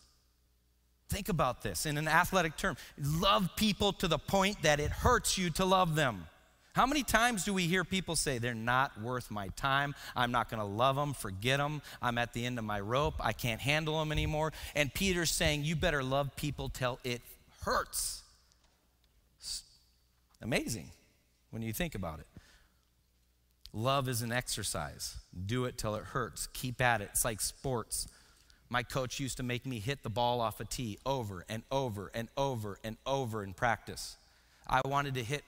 [1.10, 2.78] Think about this in an athletic term.
[2.98, 6.26] Love people to the point that it hurts you to love them.
[6.74, 9.96] How many times do we hear people say, they're not worth my time?
[10.14, 11.82] I'm not going to love them, forget them.
[12.02, 13.14] I'm at the end of my rope.
[13.22, 14.52] I can't handle them anymore.
[14.76, 17.22] And Peter's saying, you better love people till it
[17.64, 18.24] hurts.
[19.40, 19.64] It's
[20.42, 20.90] amazing
[21.52, 22.28] when you think about it.
[23.72, 25.16] Love is an exercise.
[25.46, 26.48] Do it till it hurts.
[26.48, 27.10] Keep at it.
[27.14, 28.08] It's like sports.
[28.70, 32.12] My coach used to make me hit the ball off a tee over and over
[32.14, 34.18] and over and over in practice.
[34.68, 35.44] I wanted to hit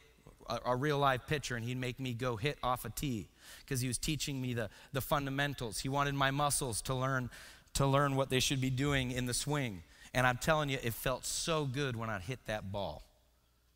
[0.48, 3.28] a, a real live pitcher and he'd make me go hit off a tee
[3.66, 5.80] because he was teaching me the, the fundamentals.
[5.80, 7.30] He wanted my muscles to learn
[7.74, 9.84] to learn what they should be doing in the swing.
[10.14, 13.04] And I'm telling you, it felt so good when I'd hit that ball.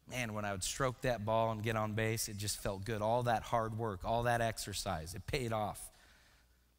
[0.09, 3.03] Man, when I would stroke that ball and get on base, it just felt good.
[3.03, 5.90] All that hard work, all that exercise, it paid off.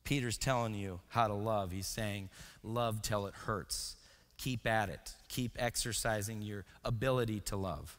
[0.05, 1.71] Peter's telling you how to love.
[1.71, 2.29] He's saying,
[2.63, 3.97] love till it hurts.
[4.39, 5.15] Keep at it.
[5.29, 7.99] Keep exercising your ability to love.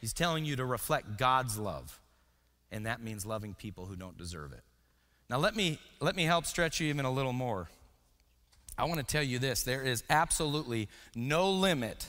[0.00, 2.00] He's telling you to reflect God's love,
[2.70, 4.62] and that means loving people who don't deserve it.
[5.30, 7.68] Now, let me, let me help stretch you even a little more.
[8.78, 12.08] I want to tell you this there is absolutely no limit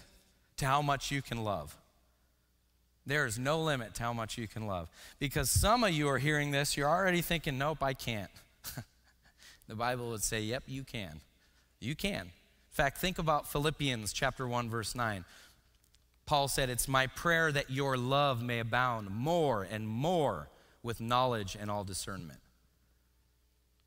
[0.58, 1.76] to how much you can love.
[3.06, 4.90] There is no limit to how much you can love.
[5.18, 8.32] Because some of you are hearing this, you're already thinking, nope, I can't.
[9.68, 11.22] the Bible would say, yep, you can.
[11.80, 12.22] You can.
[12.22, 12.32] In
[12.72, 15.26] fact, think about Philippians chapter 1, verse 9.
[16.26, 20.50] Paul said, It's my prayer that your love may abound more and more
[20.84, 22.40] with knowledge and all discernment.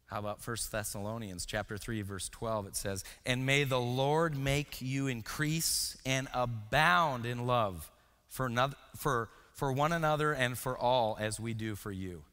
[0.07, 4.83] How about 1 Thessalonians chapter 3 verse 12 it says, "And may the Lord make
[4.83, 7.89] you increase and abound in love
[8.29, 12.25] for another, for for one another and for all as we do for you."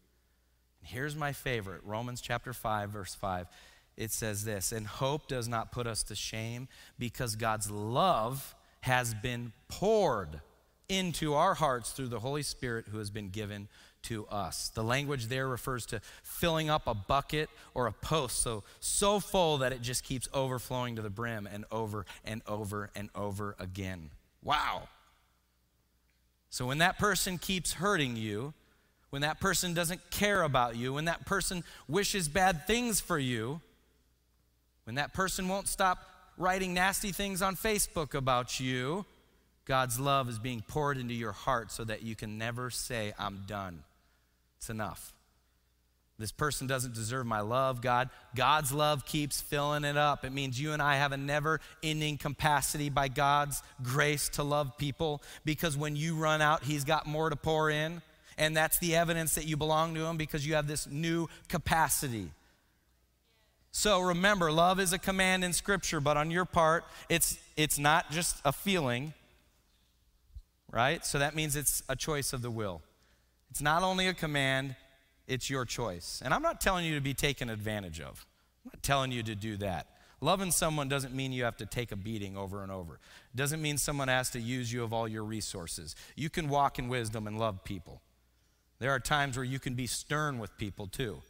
[0.88, 3.47] Here's my favorite, Romans chapter 5 verse 5.
[3.95, 6.67] It says this, "And hope does not put us to shame
[6.99, 10.41] because God's love has been poured
[10.89, 13.67] into our hearts through the Holy Spirit who has been given
[14.03, 14.69] to us.
[14.69, 19.57] The language there refers to filling up a bucket or a post so so full
[19.57, 24.11] that it just keeps overflowing to the brim and over and over and over again.
[24.41, 24.88] Wow.
[26.49, 28.53] So when that person keeps hurting you,
[29.10, 33.62] when that person doesn't care about you, when that person wishes bad things for you,
[34.84, 35.99] when that person won't stop
[36.38, 39.05] writing nasty things on Facebook about you,
[39.66, 43.43] God's love is being poured into your heart so that you can never say, I'm
[43.47, 43.84] done.
[44.58, 45.14] It's enough.
[46.20, 48.10] This person doesn't deserve my love, God.
[48.36, 50.26] God's love keeps filling it up.
[50.26, 54.78] It means you and I have a never ending capacity by God's grace to love
[54.80, 58.01] people because when you run out, He's got more to pour in.
[58.38, 62.31] And that's the evidence that you belong to Him because you have this new capacity.
[63.71, 68.11] So remember, love is a command in Scripture, but on your part, it's, it's not
[68.11, 69.13] just a feeling,
[70.71, 71.05] right?
[71.05, 72.81] So that means it's a choice of the will.
[73.49, 74.75] It's not only a command,
[75.27, 76.21] it's your choice.
[76.23, 78.25] And I'm not telling you to be taken advantage of,
[78.65, 79.88] I'm not telling you to do that.
[80.21, 82.93] Loving someone doesn't mean you have to take a beating over and over.
[82.95, 85.95] It doesn't mean someone has to use you of all your resources.
[86.15, 88.01] You can walk in wisdom and love people.
[88.80, 91.21] There are times where you can be stern with people too.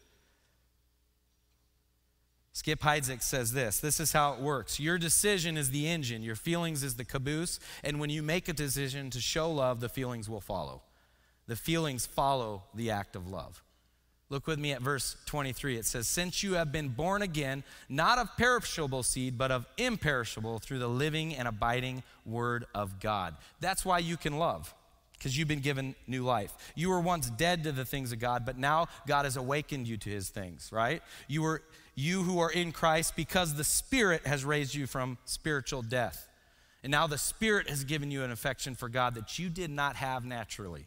[2.54, 4.80] Skip Heitzig says this this is how it works.
[4.80, 8.54] Your decision is the engine, your feelings is the caboose, and when you make a
[8.54, 10.82] decision to show love, the feelings will follow.
[11.45, 13.64] The feelings follow the act of love.
[14.30, 15.78] Look with me at verse 23.
[15.78, 20.60] It says, Since you have been born again, not of perishable seed, but of imperishable,
[20.60, 23.36] through the living and abiding word of God.
[23.62, 24.74] That's why you can love,
[25.18, 26.53] because you've been given new life.
[26.76, 29.97] You were once dead to the things of God, but now God has awakened you
[29.97, 31.01] to his things, right?
[31.28, 31.63] You were
[31.97, 36.28] you who are in Christ, because the Spirit has raised you from spiritual death.
[36.84, 39.95] And now the Spirit has given you an affection for God that you did not
[39.95, 40.86] have naturally.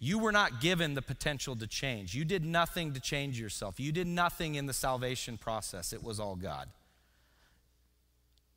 [0.00, 2.12] You were not given the potential to change.
[2.12, 3.78] You did nothing to change yourself.
[3.78, 5.92] You did nothing in the salvation process.
[5.92, 6.68] It was all God.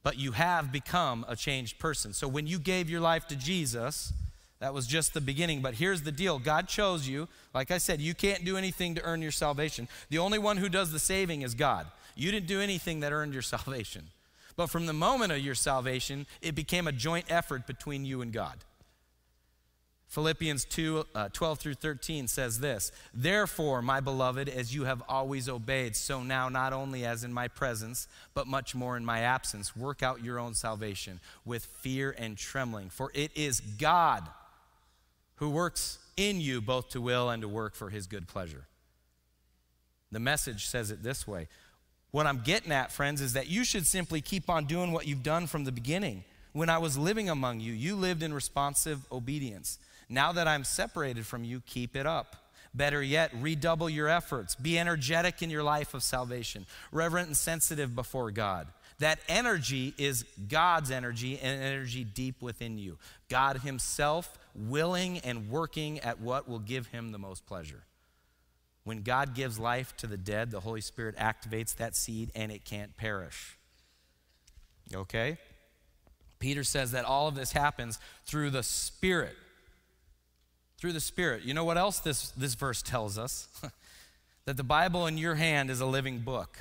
[0.04, 2.14] But you have become a changed person.
[2.14, 4.14] So when you gave your life to Jesus,
[4.60, 5.62] that was just the beginning.
[5.62, 7.28] But here's the deal God chose you.
[7.54, 9.88] Like I said, you can't do anything to earn your salvation.
[10.10, 11.88] The only one who does the saving is God.
[12.16, 14.06] You didn't do anything that earned your salvation.
[14.56, 18.32] But from the moment of your salvation, it became a joint effort between you and
[18.32, 18.58] God.
[20.12, 25.47] Philippians 2 uh, 12 through 13 says this Therefore, my beloved, as you have always
[25.47, 29.74] obeyed, so now, not only as in my presence, but much more in my absence,
[29.74, 32.89] work out your own salvation with fear and trembling.
[32.89, 34.28] For it is God
[35.36, 38.66] who works in you both to will and to work for his good pleasure.
[40.12, 41.47] The message says it this way
[42.12, 45.24] What I'm getting at, friends, is that you should simply keep on doing what you've
[45.24, 46.26] done from the beginning.
[46.51, 49.80] When I was living among you, you lived in responsive obedience.
[50.12, 52.36] Now that I'm separated from you, keep it up.
[52.74, 54.55] Better yet, redouble your efforts.
[54.55, 58.68] Be energetic in your life of salvation, reverent and sensitive before God.
[58.99, 62.97] That energy is God's energy and energy deep within you.
[63.30, 67.84] God Himself willing and working at what will give Him the most pleasure.
[68.84, 72.66] When God gives life to the dead, the Holy Spirit activates that seed and it
[72.66, 73.57] can't perish.
[74.93, 75.38] Okay?
[76.39, 79.36] Peter says that all of this happens through the Spirit
[80.82, 81.44] through the Spirit.
[81.44, 83.48] You know what else this, this verse tells us?
[84.46, 86.58] that the Bible in your hand is a living book.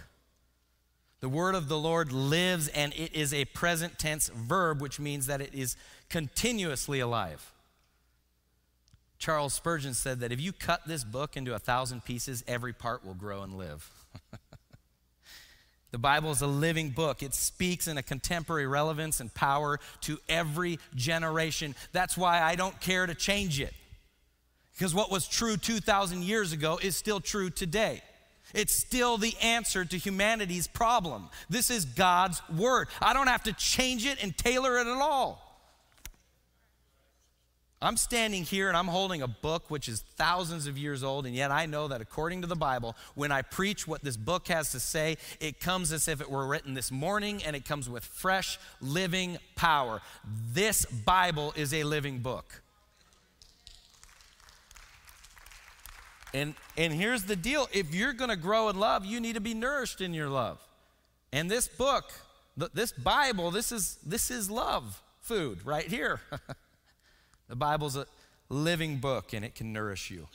[1.21, 5.27] The word of the Lord lives and it is a present tense verb, which means
[5.27, 5.75] that it is
[6.11, 7.51] continuously alive.
[9.19, 13.05] Charles Spurgeon said that if you cut this book into a thousand pieces, every part
[13.05, 13.91] will grow and live.
[15.93, 17.23] the Bible is a living book.
[17.23, 21.75] It speaks in a contemporary relevance and power to every generation.
[21.93, 23.75] That's why I don't care to change it.
[24.81, 28.01] Because what was true 2,000 years ago is still true today.
[28.55, 31.29] It's still the answer to humanity's problem.
[31.51, 32.89] This is God's word.
[32.99, 35.47] I don't have to change it and tailor it at all.
[37.83, 41.35] I'm standing here and I'm holding a book which is thousands of years old, and
[41.35, 44.73] yet I know that according to the Bible, when I preach what this book has
[44.73, 48.03] to say, it comes as if it were written this morning and it comes with
[48.03, 50.01] fresh, living power.
[50.55, 52.63] This Bible is a living book.
[56.33, 59.41] And, and here's the deal if you're going to grow in love, you need to
[59.41, 60.59] be nourished in your love.
[61.33, 62.13] And this book,
[62.75, 66.21] this Bible, this is, this is love food right here.
[67.49, 68.07] the Bible's a
[68.49, 70.27] living book and it can nourish you.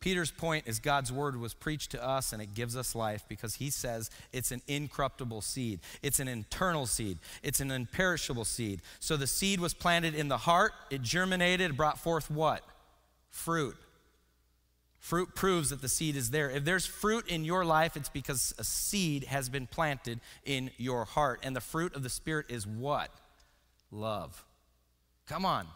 [0.00, 3.54] Peter's point is God's word was preached to us and it gives us life because
[3.54, 5.80] he says it's an incorruptible seed.
[6.02, 7.18] It's an internal seed.
[7.42, 8.82] It's an imperishable seed.
[9.00, 12.62] So the seed was planted in the heart, it germinated, brought forth what?
[13.30, 13.76] Fruit.
[15.04, 16.48] Fruit proves that the seed is there.
[16.48, 21.04] If there's fruit in your life, it's because a seed has been planted in your
[21.04, 21.40] heart.
[21.42, 23.10] And the fruit of the Spirit is what?
[23.90, 24.46] Love.
[25.28, 25.66] Come on.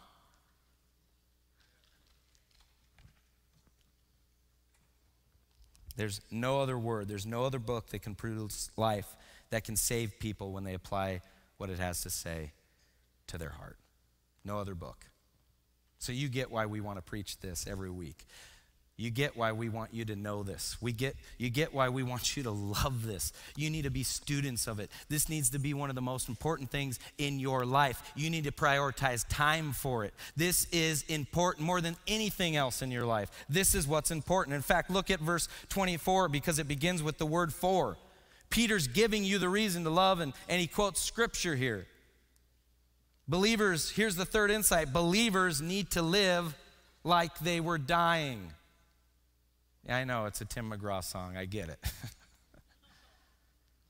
[5.95, 9.15] There's no other word, there's no other book that can produce life
[9.51, 11.21] that can save people when they apply
[11.57, 12.53] what it has to say
[13.27, 13.77] to their heart.
[14.43, 15.05] No other book.
[15.99, 18.25] So you get why we want to preach this every week.
[18.99, 20.75] You get why we want you to know this.
[20.81, 23.31] We get, you get why we want you to love this.
[23.55, 24.91] You need to be students of it.
[25.07, 28.11] This needs to be one of the most important things in your life.
[28.17, 30.13] You need to prioritize time for it.
[30.35, 33.31] This is important more than anything else in your life.
[33.47, 34.53] This is what's important.
[34.53, 37.95] In fact, look at verse 24 because it begins with the word for.
[38.49, 41.87] Peter's giving you the reason to love, and, and he quotes scripture here.
[43.29, 46.53] Believers, here's the third insight believers need to live
[47.05, 48.51] like they were dying.
[49.89, 51.35] Yeah, I know it's a Tim McGraw song.
[51.35, 51.79] I get it.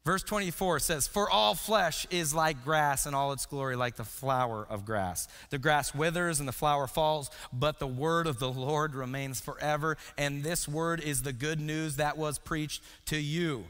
[0.06, 4.06] Verse 24 says, For all flesh is like grass, and all its glory like the
[4.06, 5.28] flower of grass.
[5.50, 9.98] The grass withers and the flower falls, but the word of the Lord remains forever.
[10.18, 13.66] And this word is the good news that was preached to you.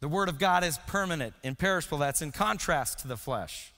[0.00, 1.98] The word of God is permanent, imperishable.
[1.98, 3.72] That's in contrast to the flesh,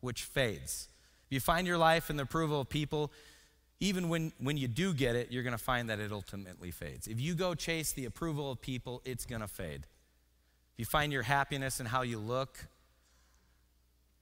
[0.00, 0.88] which fades.
[1.26, 3.10] If you find your life in the approval of people,
[3.80, 7.06] even when, when you do get it, you're going to find that it ultimately fades.
[7.06, 9.86] If you go chase the approval of people, it's going to fade.
[10.72, 12.66] If you find your happiness in how you look,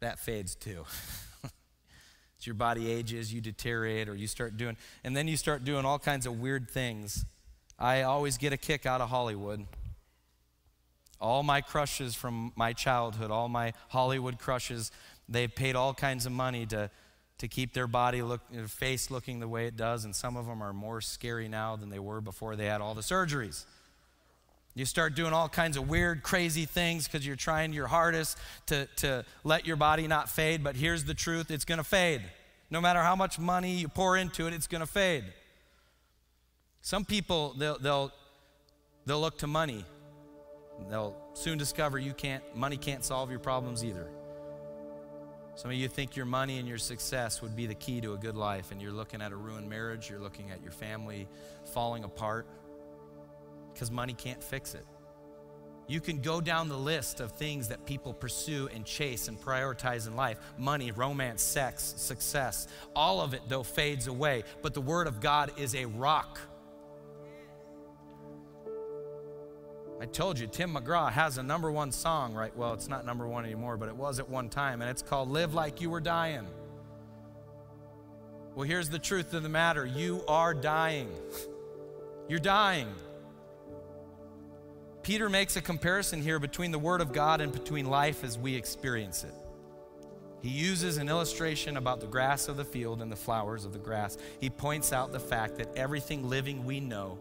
[0.01, 0.85] that fades too.
[1.45, 5.87] As your body ages, you deteriorate, or you start doing, and then you start doing
[5.87, 7.25] all kinds of weird things.
[7.79, 9.67] I always get a kick out of Hollywood.
[11.19, 14.91] All my crushes from my childhood, all my Hollywood crushes,
[15.31, 16.91] they've paid all kinds of money to
[17.39, 20.47] to keep their body look, their face looking the way it does, and some of
[20.47, 23.65] them are more scary now than they were before they had all the surgeries.
[24.75, 28.87] You start doing all kinds of weird, crazy things because you're trying your hardest to,
[28.97, 32.23] to let your body not fade, but here's the truth it's gonna fade.
[32.71, 35.25] No matter how much money you pour into it, it's gonna fade.
[36.83, 38.13] Some people, they'll, they'll,
[39.07, 39.85] they'll look to money
[40.91, 44.09] They'll soon discover you can't, money can't solve your problems either.
[45.57, 48.19] Some of you think your money and your success would be the key to a
[48.19, 51.27] good life, and you're looking at a ruined marriage, you're looking at your family
[51.73, 52.47] falling apart
[53.73, 54.85] because money can't fix it.
[55.89, 60.07] You can go down the list of things that people pursue and chase and prioritize
[60.07, 62.69] in life money, romance, sex, success.
[62.95, 64.45] All of it, though, fades away.
[64.63, 66.39] But the Word of God is a rock.
[69.99, 72.55] I told you, Tim McGraw has a number one song, right?
[72.55, 75.31] Well, it's not number one anymore, but it was at one time, and it's called
[75.31, 76.47] Live Like You Were Dying.
[78.55, 81.11] Well, here's the truth of the matter you are dying.
[82.29, 82.89] You're dying.
[85.03, 88.55] Peter makes a comparison here between the Word of God and between life as we
[88.55, 89.35] experience it.
[90.43, 93.79] He uses an illustration about the grass of the field and the flowers of the
[93.79, 94.19] grass.
[94.41, 97.19] He points out the fact that everything living we know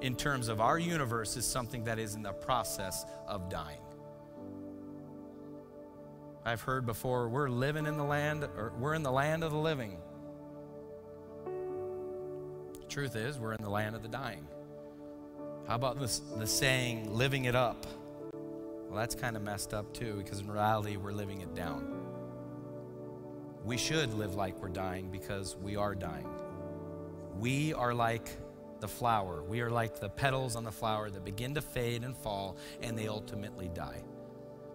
[0.00, 3.80] in terms of our universe is something that is in the process of dying.
[6.44, 9.58] I've heard before we're living in the land, or we're in the land of the
[9.58, 9.98] living.
[12.88, 14.46] Truth is, we're in the land of the dying.
[15.66, 17.86] How about this, the saying, living it up?
[18.32, 22.06] Well, that's kind of messed up too, because in reality, we're living it down.
[23.64, 26.26] We should live like we're dying because we are dying.
[27.36, 28.30] We are like
[28.80, 29.42] the flower.
[29.42, 32.96] We are like the petals on the flower that begin to fade and fall, and
[32.96, 34.02] they ultimately die.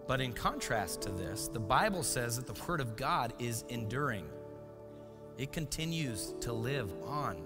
[0.06, 4.26] But in contrast to this, the Bible says that the Word of God is enduring,
[5.38, 7.42] it continues to live on.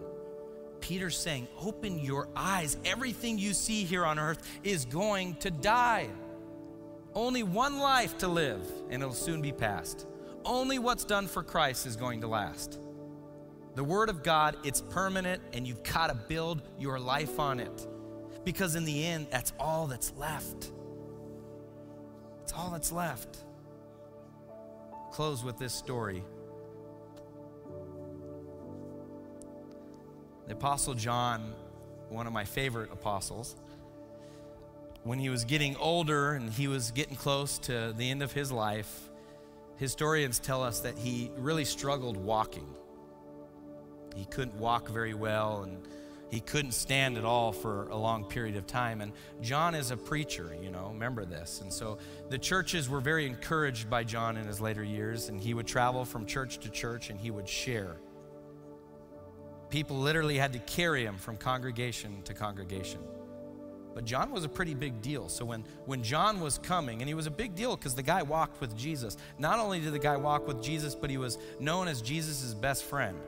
[0.81, 2.77] Peter's saying, Open your eyes.
[2.85, 6.09] Everything you see here on earth is going to die.
[7.15, 10.07] Only one life to live, and it'll soon be past.
[10.45, 12.79] Only what's done for Christ is going to last.
[13.79, 17.87] The Word of God, it's permanent, and you've got to build your life on it.
[18.45, 20.73] Because in the end, that's all that's left.
[22.43, 23.45] It's all that's left.
[25.13, 26.25] Close with this story.
[30.49, 31.55] The Apostle John,
[32.09, 33.55] one of my favorite apostles,
[35.05, 38.51] when he was getting older and he was getting close to the end of his
[38.51, 39.09] life,
[39.77, 42.67] historians tell us that he really struggled walking.
[44.15, 45.79] He couldn't walk very well and
[46.31, 49.01] he couldn't stand at all for a long period of time.
[49.01, 51.61] And John is a preacher, you know, remember this.
[51.63, 51.99] And so
[52.29, 56.05] the churches were very encouraged by John in his later years, and he would travel
[56.05, 57.97] from church to church and he would share.
[59.71, 63.01] People literally had to carry him from congregation to congregation.
[63.95, 65.29] But John was a pretty big deal.
[65.29, 68.23] So when, when John was coming, and he was a big deal because the guy
[68.23, 69.17] walked with Jesus.
[69.39, 72.85] Not only did the guy walk with Jesus, but he was known as Jesus' best
[72.85, 73.19] friend.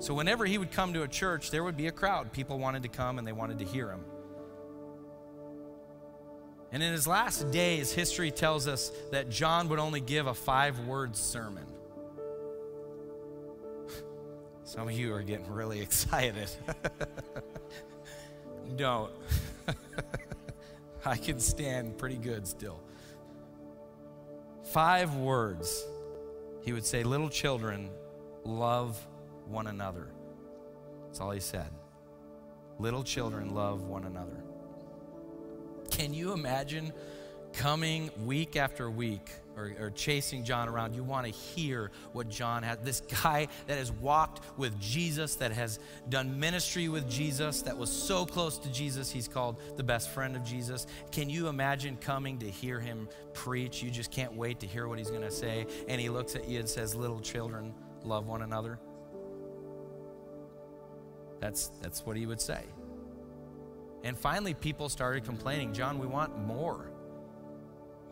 [0.00, 2.32] So whenever he would come to a church, there would be a crowd.
[2.32, 4.04] People wanted to come and they wanted to hear him.
[6.70, 10.78] And in his last days, history tells us that John would only give a five
[10.80, 11.64] word sermon.
[14.64, 16.48] Some of you are getting really excited.
[18.76, 19.10] Don't.
[21.04, 22.80] I can stand pretty good still.
[24.72, 25.84] Five words.
[26.62, 27.88] He would say, Little children,
[28.44, 29.02] love
[29.48, 30.08] one another.
[31.06, 31.70] That's all he said.
[32.78, 34.44] Little children, love one another.
[35.90, 36.92] Can you imagine
[37.52, 42.62] coming week after week or, or, chasing John around, you want to hear what John
[42.62, 42.84] had.
[42.84, 47.90] This guy that has walked with Jesus, that has done ministry with Jesus, that was
[47.90, 50.86] so close to Jesus, he's called the best friend of Jesus.
[51.10, 53.82] Can you imagine coming to hear him preach?
[53.82, 55.66] You just can't wait to hear what he's going to say.
[55.88, 57.74] And he looks at you and says, Little children,
[58.04, 58.78] love one another.
[61.40, 62.64] That's, that's what he would say.
[64.04, 66.90] And finally, people started complaining John, we want more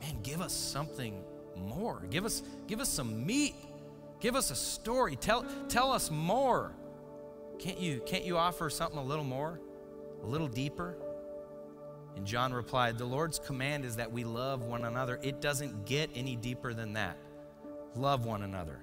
[0.00, 1.22] man, give us something
[1.56, 2.02] more.
[2.10, 3.54] Give us, give us some meat.
[4.20, 5.16] Give us a story.
[5.16, 6.72] Tell, tell us more.
[7.58, 9.60] Can't you, can't you offer something a little more,
[10.22, 10.96] a little deeper?
[12.16, 15.18] And John replied, The Lord's command is that we love one another.
[15.22, 17.18] It doesn't get any deeper than that.
[17.94, 18.80] Love one another.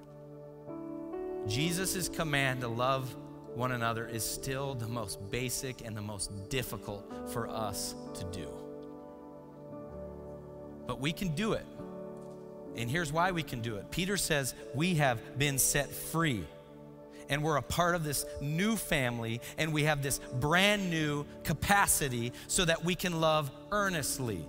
[1.48, 3.16] Jesus' command to love
[3.56, 8.48] one another is still the most basic and the most difficult for us to do.
[10.88, 11.66] But we can do it.
[12.76, 13.92] And here's why we can do it.
[13.92, 16.46] Peter says, We have been set free.
[17.30, 22.34] And we're a part of this new family, and we have this brand new capacity
[22.48, 24.46] so that we can love earnestly.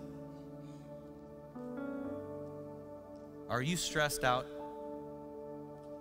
[3.49, 4.47] Are you stressed out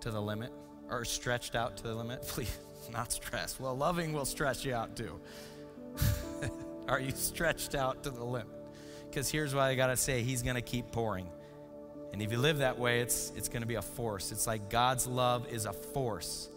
[0.02, 0.52] to the limit
[0.90, 2.22] or stretched out to the limit?
[2.28, 2.58] Please,
[2.92, 3.60] not stressed.
[3.60, 5.20] Well, loving will stress you out too.
[6.88, 8.48] Are you stretched out to the limit?
[9.10, 11.30] Because here's what I got to say He's going to keep pouring.
[12.12, 14.32] And if you live that way, it's, it's going to be a force.
[14.32, 16.50] It's like God's love is a force.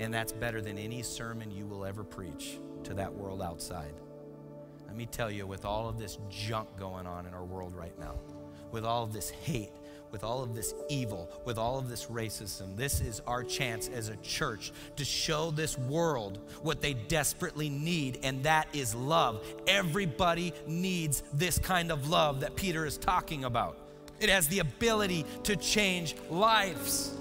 [0.00, 3.94] And that's better than any sermon you will ever preach to that world outside.
[4.86, 7.96] Let me tell you, with all of this junk going on in our world right
[7.98, 8.18] now,
[8.72, 9.72] with all of this hate,
[10.14, 14.10] with all of this evil, with all of this racism, this is our chance as
[14.10, 19.44] a church to show this world what they desperately need, and that is love.
[19.66, 23.76] Everybody needs this kind of love that Peter is talking about.
[24.20, 27.12] It has the ability to change lives.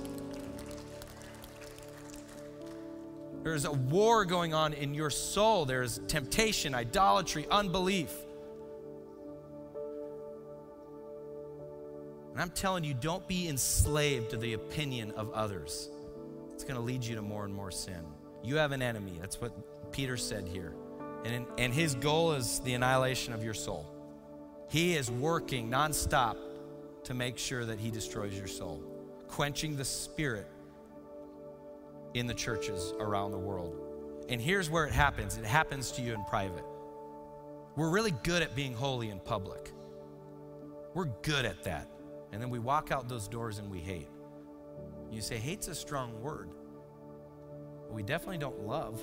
[3.42, 5.66] There's a war going on in your soul.
[5.66, 8.14] There's temptation, idolatry, unbelief.
[12.34, 15.90] And I'm telling you, don't be enslaved to the opinion of others.
[16.54, 18.04] It's going to lead you to more and more sin.
[18.44, 19.14] You have an enemy.
[19.22, 20.74] That's what Peter said here.
[21.26, 23.88] And, and his goal is the annihilation of your soul.
[24.68, 26.36] He is working nonstop
[27.04, 28.84] to make sure that he destroys your soul,
[29.28, 30.48] quenching the spirit
[32.16, 33.80] in the churches around the world.
[34.30, 36.66] And here's where it happens it happens to you in private.
[37.76, 39.72] We're really good at being holy in public.
[40.94, 41.88] We're good at that.
[42.34, 44.10] And then we walk out those doors and we hate.
[45.12, 46.50] You say, hate's a strong word.
[47.92, 49.00] We definitely don't love.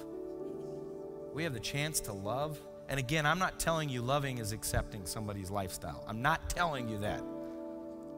[1.33, 2.61] We have the chance to love.
[2.89, 6.05] And again, I'm not telling you loving is accepting somebody's lifestyle.
[6.09, 7.23] I'm not telling you that.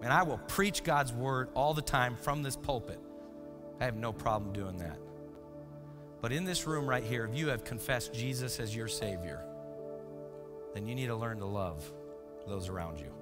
[0.03, 2.99] And I will preach God's word all the time from this pulpit.
[3.81, 4.99] I have no problem doing that.
[6.23, 9.45] But in this room right here, if you have confessed Jesus as your Savior,
[10.73, 11.93] then you need to learn to love
[12.49, 13.13] those around you.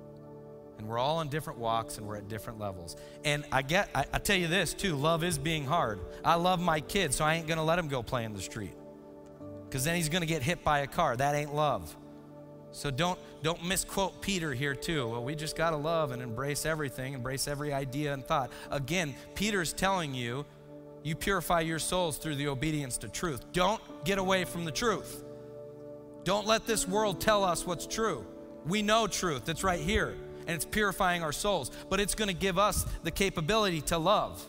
[0.80, 2.96] And we're all in different walks and we're at different levels.
[3.22, 6.00] And I get, I, I tell you this too love is being hard.
[6.24, 8.72] I love my kid, so I ain't gonna let him go play in the street.
[9.68, 11.18] Because then he's gonna get hit by a car.
[11.18, 11.94] That ain't love.
[12.72, 15.06] So don't don't misquote Peter here too.
[15.06, 18.50] Well, we just got to love and embrace everything, embrace every idea and thought.
[18.70, 20.46] Again, Peter's telling you
[21.02, 23.52] you purify your souls through the obedience to truth.
[23.52, 25.24] Don't get away from the truth.
[26.24, 28.24] Don't let this world tell us what's true.
[28.64, 29.50] We know truth.
[29.50, 33.10] It's right here and it's purifying our souls, but it's going to give us the
[33.10, 34.44] capability to love.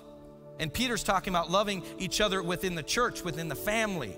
[0.59, 4.15] And Peter's talking about loving each other within the church, within the family.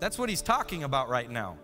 [0.00, 1.56] That's what he's talking about right now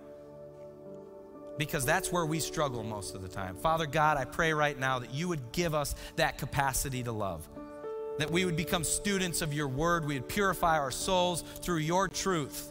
[1.58, 3.56] because that's where we struggle most of the time.
[3.56, 7.48] Father God, I pray right now that you would give us that capacity to love,
[8.18, 12.08] that we would become students of your word, we would purify our souls through your
[12.08, 12.68] truth.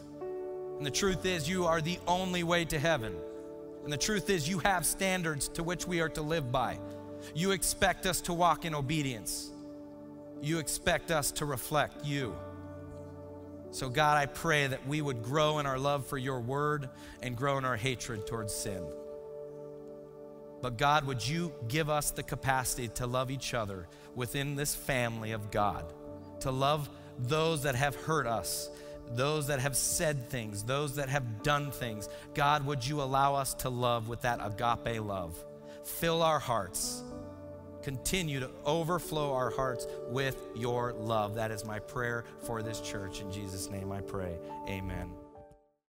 [0.76, 3.14] And the truth is, you are the only way to heaven.
[3.84, 6.78] And the truth is, you have standards to which we are to live by.
[7.34, 9.50] You expect us to walk in obedience.
[10.42, 12.34] You expect us to reflect you.
[13.70, 16.88] So, God, I pray that we would grow in our love for your word
[17.22, 18.84] and grow in our hatred towards sin.
[20.62, 25.32] But, God, would you give us the capacity to love each other within this family
[25.32, 25.92] of God,
[26.40, 28.70] to love those that have hurt us,
[29.12, 32.08] those that have said things, those that have done things.
[32.34, 35.36] God, would you allow us to love with that agape love?
[35.84, 37.02] Fill our hearts
[37.84, 41.34] continue to overflow our hearts with your love.
[41.34, 43.20] That is my prayer for this church.
[43.20, 44.38] In Jesus' name I pray.
[44.68, 45.10] Amen.